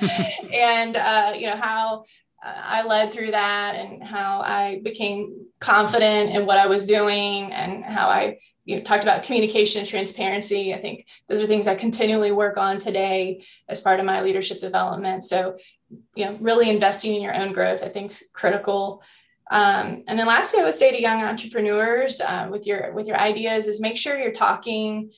And 0.52 0.96
uh, 0.96 1.32
you 1.36 1.46
know 1.46 1.56
how 1.56 2.04
I 2.42 2.86
led 2.86 3.12
through 3.12 3.32
that 3.32 3.74
and 3.74 4.02
how 4.02 4.40
I 4.40 4.80
became 4.82 5.46
confident 5.58 6.34
in 6.34 6.46
what 6.46 6.56
I 6.56 6.66
was 6.66 6.86
doing 6.86 7.52
and 7.52 7.84
how 7.84 8.08
I 8.08 8.38
you 8.64 8.76
know, 8.76 8.82
talked 8.82 9.02
about 9.02 9.24
communication 9.24 9.80
and 9.80 9.88
transparency. 9.88 10.72
I 10.72 10.80
think 10.80 11.06
those 11.28 11.42
are 11.42 11.46
things 11.46 11.68
I 11.68 11.74
continually 11.74 12.32
work 12.32 12.56
on 12.56 12.78
today 12.78 13.44
as 13.68 13.80
part 13.80 14.00
of 14.00 14.06
my 14.06 14.22
leadership 14.22 14.58
development. 14.60 15.24
So, 15.24 15.58
you 16.14 16.24
know, 16.24 16.38
really 16.40 16.70
investing 16.70 17.14
in 17.14 17.20
your 17.20 17.34
own 17.34 17.52
growth, 17.52 17.82
I 17.82 17.88
think 17.88 18.10
is 18.10 18.30
critical. 18.32 19.02
Um, 19.50 20.04
and 20.06 20.18
then 20.18 20.26
lastly, 20.26 20.60
I 20.60 20.64
would 20.64 20.74
say 20.74 20.92
to 20.92 21.00
young 21.00 21.22
entrepreneurs 21.22 22.22
uh, 22.22 22.48
with 22.50 22.66
your 22.66 22.92
with 22.92 23.06
your 23.06 23.18
ideas 23.18 23.66
is 23.66 23.80
make 23.80 23.98
sure 23.98 24.18
you're 24.18 24.32
talking 24.32 25.10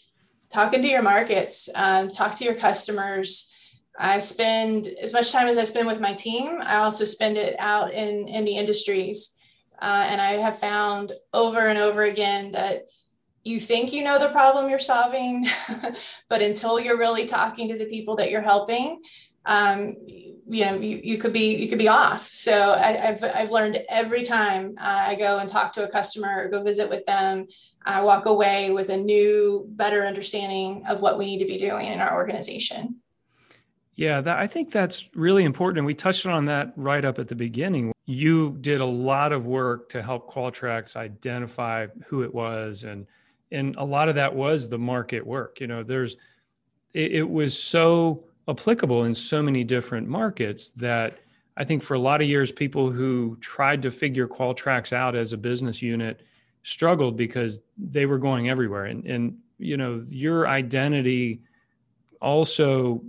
talking 0.50 0.82
to 0.82 0.88
your 0.88 1.02
markets, 1.02 1.68
um, 1.74 2.11
talk 2.11 2.35
to 2.37 2.44
your 2.44 2.54
customers 2.54 3.52
I 3.98 4.18
spend 4.18 4.87
as 4.87 5.12
much 5.12 5.33
time 5.33 5.48
as 5.48 5.59
I 5.59 5.64
spend 5.64 5.87
with 5.87 6.00
my 6.00 6.14
team. 6.14 6.59
I 6.61 6.76
also 6.76 7.05
spend 7.05 7.37
it 7.37 7.55
out 7.59 7.92
in 7.92 8.26
in 8.28 8.44
the 8.44 8.57
industries, 8.57 9.38
uh, 9.81 10.07
and 10.09 10.20
I 10.20 10.33
have 10.33 10.59
found 10.59 11.12
over 11.33 11.66
and 11.66 11.78
over 11.78 12.05
again 12.05 12.52
that 12.52 12.85
you 13.44 13.59
think 13.59 13.92
you 13.92 14.05
know 14.05 14.18
the 14.18 14.31
problem 14.31 14.70
you're 14.70 14.78
solving, 14.78 15.46
but 16.28 16.42
until 16.42 16.81
you're 16.81 16.98
really 16.98 17.26
talking 17.26 17.68
to 17.68 17.76
the 17.76 17.87
people 17.87 18.16
that 18.16 18.31
you're 18.31 18.40
helping, 18.40 19.02
um, 19.44 19.94
you 20.07 20.64
know 20.64 20.74
you, 20.74 21.00
you 21.02 21.18
could 21.18 21.35
be 21.35 21.57
you 21.57 21.68
could 21.68 21.78
be 21.78 21.88
off. 21.88 22.22
So 22.22 22.72
I, 22.72 22.92
have 22.92 23.22
I've 23.22 23.50
learned 23.50 23.78
every 23.90 24.22
time 24.22 24.74
I 24.78 25.16
go 25.16 25.38
and 25.38 25.48
talk 25.48 25.74
to 25.74 25.87
a 25.87 25.90
customer 25.90 26.44
or 26.44 26.48
go 26.48 26.62
visit 26.62 26.88
with 26.88 27.05
them, 27.05 27.46
I 27.85 28.02
walk 28.02 28.24
away 28.24 28.70
with 28.70 28.88
a 28.88 28.96
new, 28.96 29.66
better 29.68 30.07
understanding 30.07 30.85
of 30.88 31.02
what 31.02 31.18
we 31.18 31.26
need 31.26 31.40
to 31.40 31.46
be 31.46 31.59
doing 31.59 31.88
in 31.88 32.00
our 32.00 32.14
organization. 32.14 33.02
Yeah, 33.94 34.20
that, 34.22 34.38
I 34.38 34.46
think 34.46 34.72
that's 34.72 35.09
really 35.14 35.44
important. 35.44 35.78
And 35.78 35.87
we 35.87 35.94
touched 35.94 36.26
on 36.26 36.46
that 36.46 36.72
right 36.76 37.05
up 37.05 37.18
at 37.18 37.28
the 37.28 37.35
beginning. 37.35 37.92
You 38.07 38.57
did 38.61 38.81
a 38.81 38.87
lot 38.87 39.33
of 39.33 39.46
work 39.46 39.88
to 39.90 40.02
help 40.02 40.33
Qualtrax 40.33 40.96
identify 40.96 41.88
who 42.07 42.22
it 42.22 42.35
was. 42.35 42.85
And, 42.85 43.07
and 43.50 43.76
a 43.76 43.85
lot 43.85 44.09
of 44.09 44.14
that 44.14 44.35
was 44.35 44.68
the 44.68 44.78
market 44.78 45.26
work. 45.26 45.61
You 45.61 45.66
know, 45.66 45.83
there's, 45.83 46.16
it, 46.94 47.12
it 47.12 47.31
was 47.31 47.59
so 47.59 48.24
applicable 48.48 49.05
in 49.05 49.14
so 49.14 49.42
many 49.42 49.62
different 49.62 50.09
markets 50.09 50.70
that 50.70 51.18
I 51.57 51.64
think 51.64 51.83
for 51.83 51.94
a 51.94 51.98
lot 51.98 52.22
of 52.22 52.28
years, 52.28 52.50
people 52.50 52.90
who 52.90 53.37
tried 53.40 53.83
to 53.83 53.90
figure 53.90 54.26
Qualtrax 54.26 54.92
out 54.92 55.14
as 55.14 55.35
a 55.35 55.37
business 55.37 55.83
unit 55.83 56.22
struggled 56.62 57.16
because 57.16 57.61
they 57.76 58.07
were 58.07 58.18
going 58.18 58.48
everywhere. 58.48 58.87
And, 58.87 59.05
and 59.05 59.37
you 59.59 59.76
know, 59.76 60.05
your 60.09 60.48
identity 60.48 61.42
also 62.20 63.02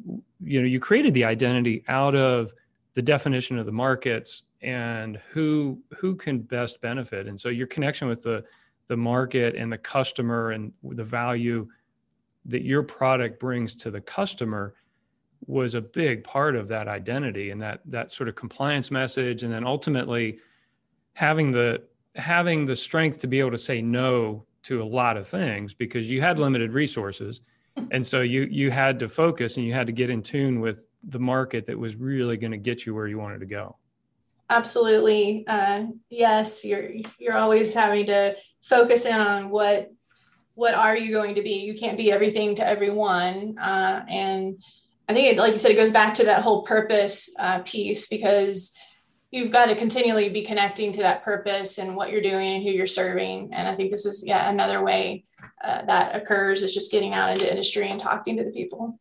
you 0.46 0.62
know 0.62 0.68
you 0.68 0.80
created 0.80 1.14
the 1.14 1.24
identity 1.24 1.84
out 1.88 2.16
of 2.16 2.54
the 2.94 3.02
definition 3.02 3.58
of 3.58 3.66
the 3.66 3.72
markets 3.72 4.44
and 4.62 5.18
who 5.32 5.82
who 5.98 6.16
can 6.16 6.40
best 6.40 6.82
benefit. 6.82 7.28
And 7.28 7.40
so 7.40 7.50
your 7.50 7.68
connection 7.68 8.08
with 8.08 8.24
the 8.24 8.44
the 8.88 8.98
market 8.98 9.56
and 9.56 9.72
the 9.72 9.78
customer 9.78 10.52
and 10.52 10.72
the 10.84 11.04
value 11.04 11.68
that 12.46 12.64
your 12.64 12.84
product 12.84 13.40
brings 13.40 13.76
to 13.76 13.92
the 13.92 14.02
customer 14.02 14.76
was 15.48 15.74
a 15.74 15.82
big 15.82 16.24
part 16.24 16.56
of 16.56 16.68
that 16.70 16.88
identity 16.88 17.52
and 17.52 17.62
that 17.62 17.82
that 17.86 18.12
sort 18.12 18.30
of 18.30 18.36
compliance 18.36 18.92
message. 18.92 19.44
And 19.44 19.52
then 19.52 19.66
ultimately 19.66 20.40
having 21.14 21.52
the 21.52 21.84
having 22.16 22.66
the 22.66 22.76
strength 22.76 23.20
to 23.20 23.28
be 23.28 23.40
able 23.40 23.52
to 23.52 23.58
say 23.58 23.82
no 23.82 24.46
to 24.64 24.82
a 24.82 24.86
lot 24.86 25.18
of 25.18 25.28
things 25.28 25.74
because 25.74 26.10
you 26.10 26.22
had 26.22 26.40
limited 26.40 26.72
resources 26.72 27.42
and 27.92 28.06
so 28.06 28.22
you 28.22 28.48
you 28.50 28.72
had 28.72 29.00
to 29.00 29.10
focus 29.10 29.58
and 29.58 29.66
you 29.66 29.74
had 29.74 29.88
to 29.88 29.94
get 29.94 30.10
in 30.10 30.22
tune 30.22 30.60
with 30.60 30.88
the 31.04 31.20
market 31.20 31.66
that 31.66 31.78
was 31.78 31.96
really 31.96 32.38
going 32.38 32.52
to 32.52 32.58
get 32.58 32.86
you 32.86 32.94
where 32.94 33.08
you 33.08 33.18
wanted 33.18 33.40
to 33.40 33.46
go. 33.46 33.78
Absolutely. 34.50 35.46
Uh, 35.48 35.86
yes 36.10 36.64
you're 36.64 36.90
you're 37.20 37.38
always 37.38 37.74
having 37.74 38.06
to 38.08 38.36
focus 38.62 39.06
in 39.06 39.20
on 39.20 39.50
what 39.50 39.92
what 40.56 40.76
are 40.76 40.96
you 40.96 41.12
going 41.12 41.36
to 41.36 41.42
be? 41.42 41.62
You 41.62 41.74
can't 41.74 41.98
be 41.98 42.12
everything 42.12 42.56
to 42.56 42.68
everyone. 42.68 43.58
Uh, 43.58 44.06
and 44.08 44.62
i 45.10 45.14
think 45.14 45.34
it, 45.34 45.38
like 45.38 45.52
you 45.52 45.58
said 45.58 45.72
it 45.72 45.76
goes 45.76 45.92
back 45.92 46.14
to 46.14 46.24
that 46.24 46.42
whole 46.42 46.64
purpose 46.64 47.30
uh, 47.38 47.60
piece 47.64 48.08
because 48.08 48.78
you've 49.34 49.52
got 49.52 49.66
to 49.66 49.76
continually 49.76 50.30
be 50.30 50.44
connecting 50.44 50.92
to 50.92 51.02
that 51.02 51.24
purpose 51.24 51.80
and 51.80 51.96
what 51.96 52.12
you're 52.12 52.22
doing 52.22 52.54
and 52.54 52.64
who 52.64 52.70
you're 52.70 52.86
serving. 52.86 53.52
And 53.52 53.68
I 53.68 53.72
think 53.72 53.90
this 53.90 54.06
is 54.06 54.24
yeah 54.26 54.50
another 54.50 54.84
way 54.84 55.26
uh, 55.64 55.84
that 55.86 56.16
occurs 56.16 56.62
is 56.62 56.72
just 56.72 56.92
getting 56.92 57.14
out 57.14 57.32
into 57.32 57.50
industry 57.50 57.90
and 57.90 58.00
talking 58.00 58.38
to 58.38 58.44
the 58.44 58.52
people. 58.52 59.00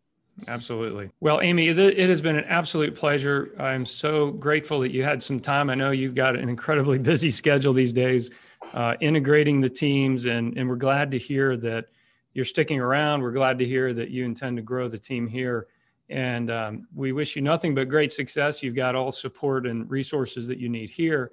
Absolutely. 0.48 1.10
Well, 1.20 1.42
Amy, 1.42 1.68
it 1.68 2.08
has 2.08 2.22
been 2.22 2.36
an 2.36 2.46
absolute 2.46 2.96
pleasure. 2.96 3.52
I'm 3.58 3.84
so 3.84 4.30
grateful 4.30 4.80
that 4.80 4.90
you 4.90 5.04
had 5.04 5.22
some 5.22 5.38
time. 5.38 5.68
I 5.68 5.74
know 5.74 5.90
you've 5.90 6.14
got 6.14 6.34
an 6.34 6.48
incredibly 6.48 6.98
busy 7.10 7.30
schedule 7.30 7.74
these 7.74 7.92
days, 7.92 8.30
uh, 8.72 8.94
integrating 9.00 9.60
the 9.60 9.68
teams, 9.68 10.24
and, 10.24 10.56
and 10.56 10.66
we're 10.66 10.76
glad 10.76 11.10
to 11.10 11.18
hear 11.18 11.58
that 11.58 11.88
you're 12.32 12.46
sticking 12.46 12.80
around. 12.80 13.20
We're 13.20 13.32
glad 13.32 13.58
to 13.58 13.66
hear 13.66 13.92
that 13.92 14.08
you 14.08 14.24
intend 14.24 14.56
to 14.56 14.62
grow 14.62 14.88
the 14.88 14.98
team 14.98 15.26
here. 15.26 15.66
And 16.08 16.50
um, 16.50 16.88
we 16.94 17.12
wish 17.12 17.36
you 17.36 17.42
nothing 17.42 17.74
but 17.74 17.88
great 17.88 18.12
success. 18.12 18.62
You've 18.62 18.74
got 18.74 18.94
all 18.94 19.12
support 19.12 19.66
and 19.66 19.90
resources 19.90 20.46
that 20.48 20.58
you 20.58 20.68
need 20.68 20.90
here. 20.90 21.32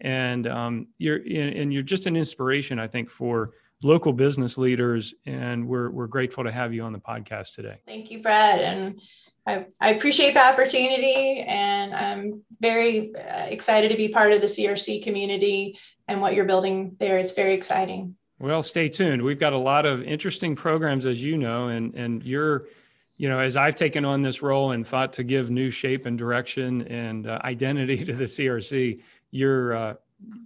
And 0.00 0.46
um, 0.46 0.88
you're 0.98 1.18
and 1.18 1.72
you're 1.72 1.82
just 1.82 2.06
an 2.06 2.16
inspiration, 2.16 2.78
I 2.78 2.88
think, 2.88 3.10
for 3.10 3.52
local 3.82 4.12
business 4.12 4.58
leaders. 4.58 5.14
And 5.26 5.68
we're 5.68 5.90
we're 5.90 6.06
grateful 6.06 6.44
to 6.44 6.50
have 6.50 6.72
you 6.72 6.82
on 6.82 6.92
the 6.92 6.98
podcast 6.98 7.52
today. 7.52 7.78
Thank 7.86 8.10
you, 8.10 8.22
Brad. 8.22 8.60
And 8.60 9.00
I, 9.46 9.66
I 9.80 9.90
appreciate 9.90 10.32
the 10.32 10.40
opportunity, 10.40 11.40
and 11.40 11.94
I'm 11.94 12.42
very 12.60 13.14
uh, 13.14 13.46
excited 13.46 13.90
to 13.90 13.96
be 13.96 14.08
part 14.08 14.32
of 14.32 14.40
the 14.40 14.46
CRC 14.46 15.02
community 15.04 15.78
and 16.08 16.20
what 16.20 16.34
you're 16.34 16.46
building 16.46 16.96
there. 16.98 17.18
It's 17.18 17.34
very 17.34 17.52
exciting. 17.52 18.16
Well, 18.38 18.62
stay 18.62 18.88
tuned. 18.88 19.22
We've 19.22 19.38
got 19.38 19.52
a 19.52 19.58
lot 19.58 19.84
of 19.86 20.02
interesting 20.02 20.56
programs, 20.56 21.04
as 21.04 21.22
you 21.22 21.36
know, 21.36 21.68
and 21.68 21.94
and 21.94 22.22
you're 22.24 22.68
you 23.16 23.28
know, 23.28 23.38
as 23.38 23.56
I've 23.56 23.76
taken 23.76 24.04
on 24.04 24.22
this 24.22 24.42
role 24.42 24.72
and 24.72 24.86
thought 24.86 25.12
to 25.14 25.24
give 25.24 25.50
new 25.50 25.70
shape 25.70 26.06
and 26.06 26.18
direction 26.18 26.82
and 26.82 27.26
uh, 27.26 27.38
identity 27.44 28.04
to 28.04 28.14
the 28.14 28.24
CRC, 28.24 29.00
your 29.30 29.74
uh, 29.74 29.94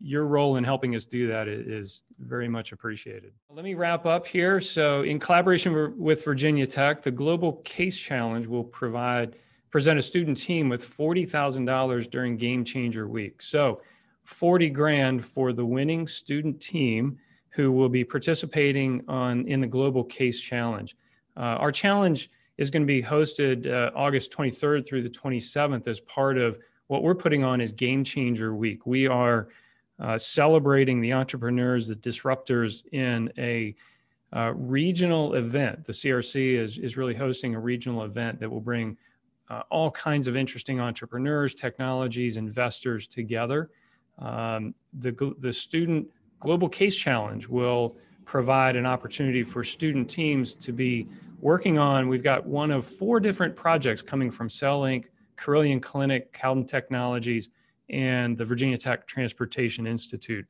your 0.00 0.24
role 0.26 0.56
in 0.56 0.64
helping 0.64 0.94
us 0.96 1.04
do 1.04 1.26
that 1.28 1.46
is 1.46 2.02
very 2.18 2.48
much 2.48 2.72
appreciated. 2.72 3.32
Let 3.50 3.64
me 3.64 3.74
wrap 3.74 4.06
up 4.06 4.26
here. 4.26 4.60
So, 4.60 5.02
in 5.02 5.18
collaboration 5.18 5.94
with 5.96 6.24
Virginia 6.24 6.66
Tech, 6.66 7.02
the 7.02 7.10
Global 7.10 7.54
Case 7.64 7.98
Challenge 7.98 8.46
will 8.46 8.64
provide 8.64 9.36
present 9.70 9.98
a 9.98 10.02
student 10.02 10.36
team 10.36 10.68
with 10.68 10.82
forty 10.82 11.24
thousand 11.24 11.66
dollars 11.66 12.08
during 12.08 12.36
Game 12.36 12.64
Changer 12.64 13.08
Week. 13.08 13.40
So, 13.42 13.82
forty 14.24 14.68
grand 14.68 15.24
for 15.24 15.52
the 15.52 15.64
winning 15.64 16.06
student 16.06 16.60
team 16.60 17.18
who 17.50 17.72
will 17.72 17.88
be 17.88 18.04
participating 18.04 19.04
on 19.08 19.46
in 19.46 19.60
the 19.60 19.66
Global 19.66 20.04
Case 20.04 20.40
Challenge. 20.40 20.96
Uh, 21.36 21.40
our 21.40 21.72
challenge 21.72 22.30
is 22.58 22.70
going 22.70 22.82
to 22.82 22.86
be 22.86 23.02
hosted 23.02 23.66
uh, 23.66 23.90
August 23.94 24.32
23rd 24.32 24.86
through 24.86 25.02
the 25.02 25.08
27th 25.08 25.86
as 25.86 26.00
part 26.00 26.36
of 26.36 26.58
what 26.88 27.02
we're 27.02 27.14
putting 27.14 27.44
on 27.44 27.60
is 27.60 27.72
Game 27.72 28.02
Changer 28.02 28.54
Week. 28.54 28.84
We 28.84 29.06
are 29.06 29.48
uh, 30.00 30.18
celebrating 30.18 31.00
the 31.00 31.12
entrepreneurs, 31.12 31.86
the 31.86 31.94
disruptors 31.94 32.82
in 32.92 33.32
a 33.38 33.74
uh, 34.34 34.52
regional 34.54 35.34
event. 35.34 35.84
The 35.84 35.92
CRC 35.92 36.54
is, 36.54 36.78
is 36.78 36.96
really 36.96 37.14
hosting 37.14 37.54
a 37.54 37.60
regional 37.60 38.04
event 38.04 38.40
that 38.40 38.50
will 38.50 38.60
bring 38.60 38.96
uh, 39.48 39.62
all 39.70 39.90
kinds 39.90 40.26
of 40.26 40.36
interesting 40.36 40.80
entrepreneurs, 40.80 41.54
technologies, 41.54 42.36
investors 42.36 43.06
together. 43.06 43.70
Um, 44.18 44.74
the, 44.92 45.34
the 45.38 45.52
Student 45.52 46.08
Global 46.40 46.68
Case 46.68 46.96
Challenge 46.96 47.48
will 47.48 47.96
provide 48.24 48.76
an 48.76 48.84
opportunity 48.84 49.42
for 49.42 49.64
student 49.64 50.08
teams 50.10 50.54
to 50.54 50.72
be 50.72 51.08
working 51.38 51.78
on, 51.78 52.08
we've 52.08 52.22
got 52.22 52.46
one 52.46 52.70
of 52.70 52.86
four 52.86 53.20
different 53.20 53.56
projects 53.56 54.02
coming 54.02 54.30
from 54.30 54.48
CellLink, 54.48 55.06
Carilion 55.36 55.80
Clinic, 55.80 56.32
Calden 56.32 56.66
Technologies, 56.66 57.50
and 57.90 58.36
the 58.36 58.44
Virginia 58.44 58.76
Tech 58.76 59.06
Transportation 59.06 59.86
Institute. 59.86 60.46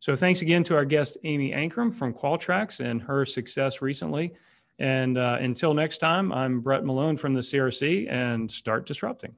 So 0.00 0.14
thanks 0.14 0.42
again 0.42 0.64
to 0.64 0.76
our 0.76 0.84
guest, 0.84 1.18
Amy 1.24 1.52
Ankrum 1.52 1.92
from 1.92 2.14
Qualtrax 2.14 2.80
and 2.80 3.02
her 3.02 3.26
success 3.26 3.82
recently. 3.82 4.32
And 4.78 5.18
uh, 5.18 5.38
until 5.40 5.74
next 5.74 5.98
time, 5.98 6.32
I'm 6.32 6.60
Brett 6.60 6.84
Malone 6.84 7.16
from 7.16 7.34
the 7.34 7.40
CRC 7.40 8.10
and 8.10 8.50
start 8.50 8.86
disrupting. 8.86 9.34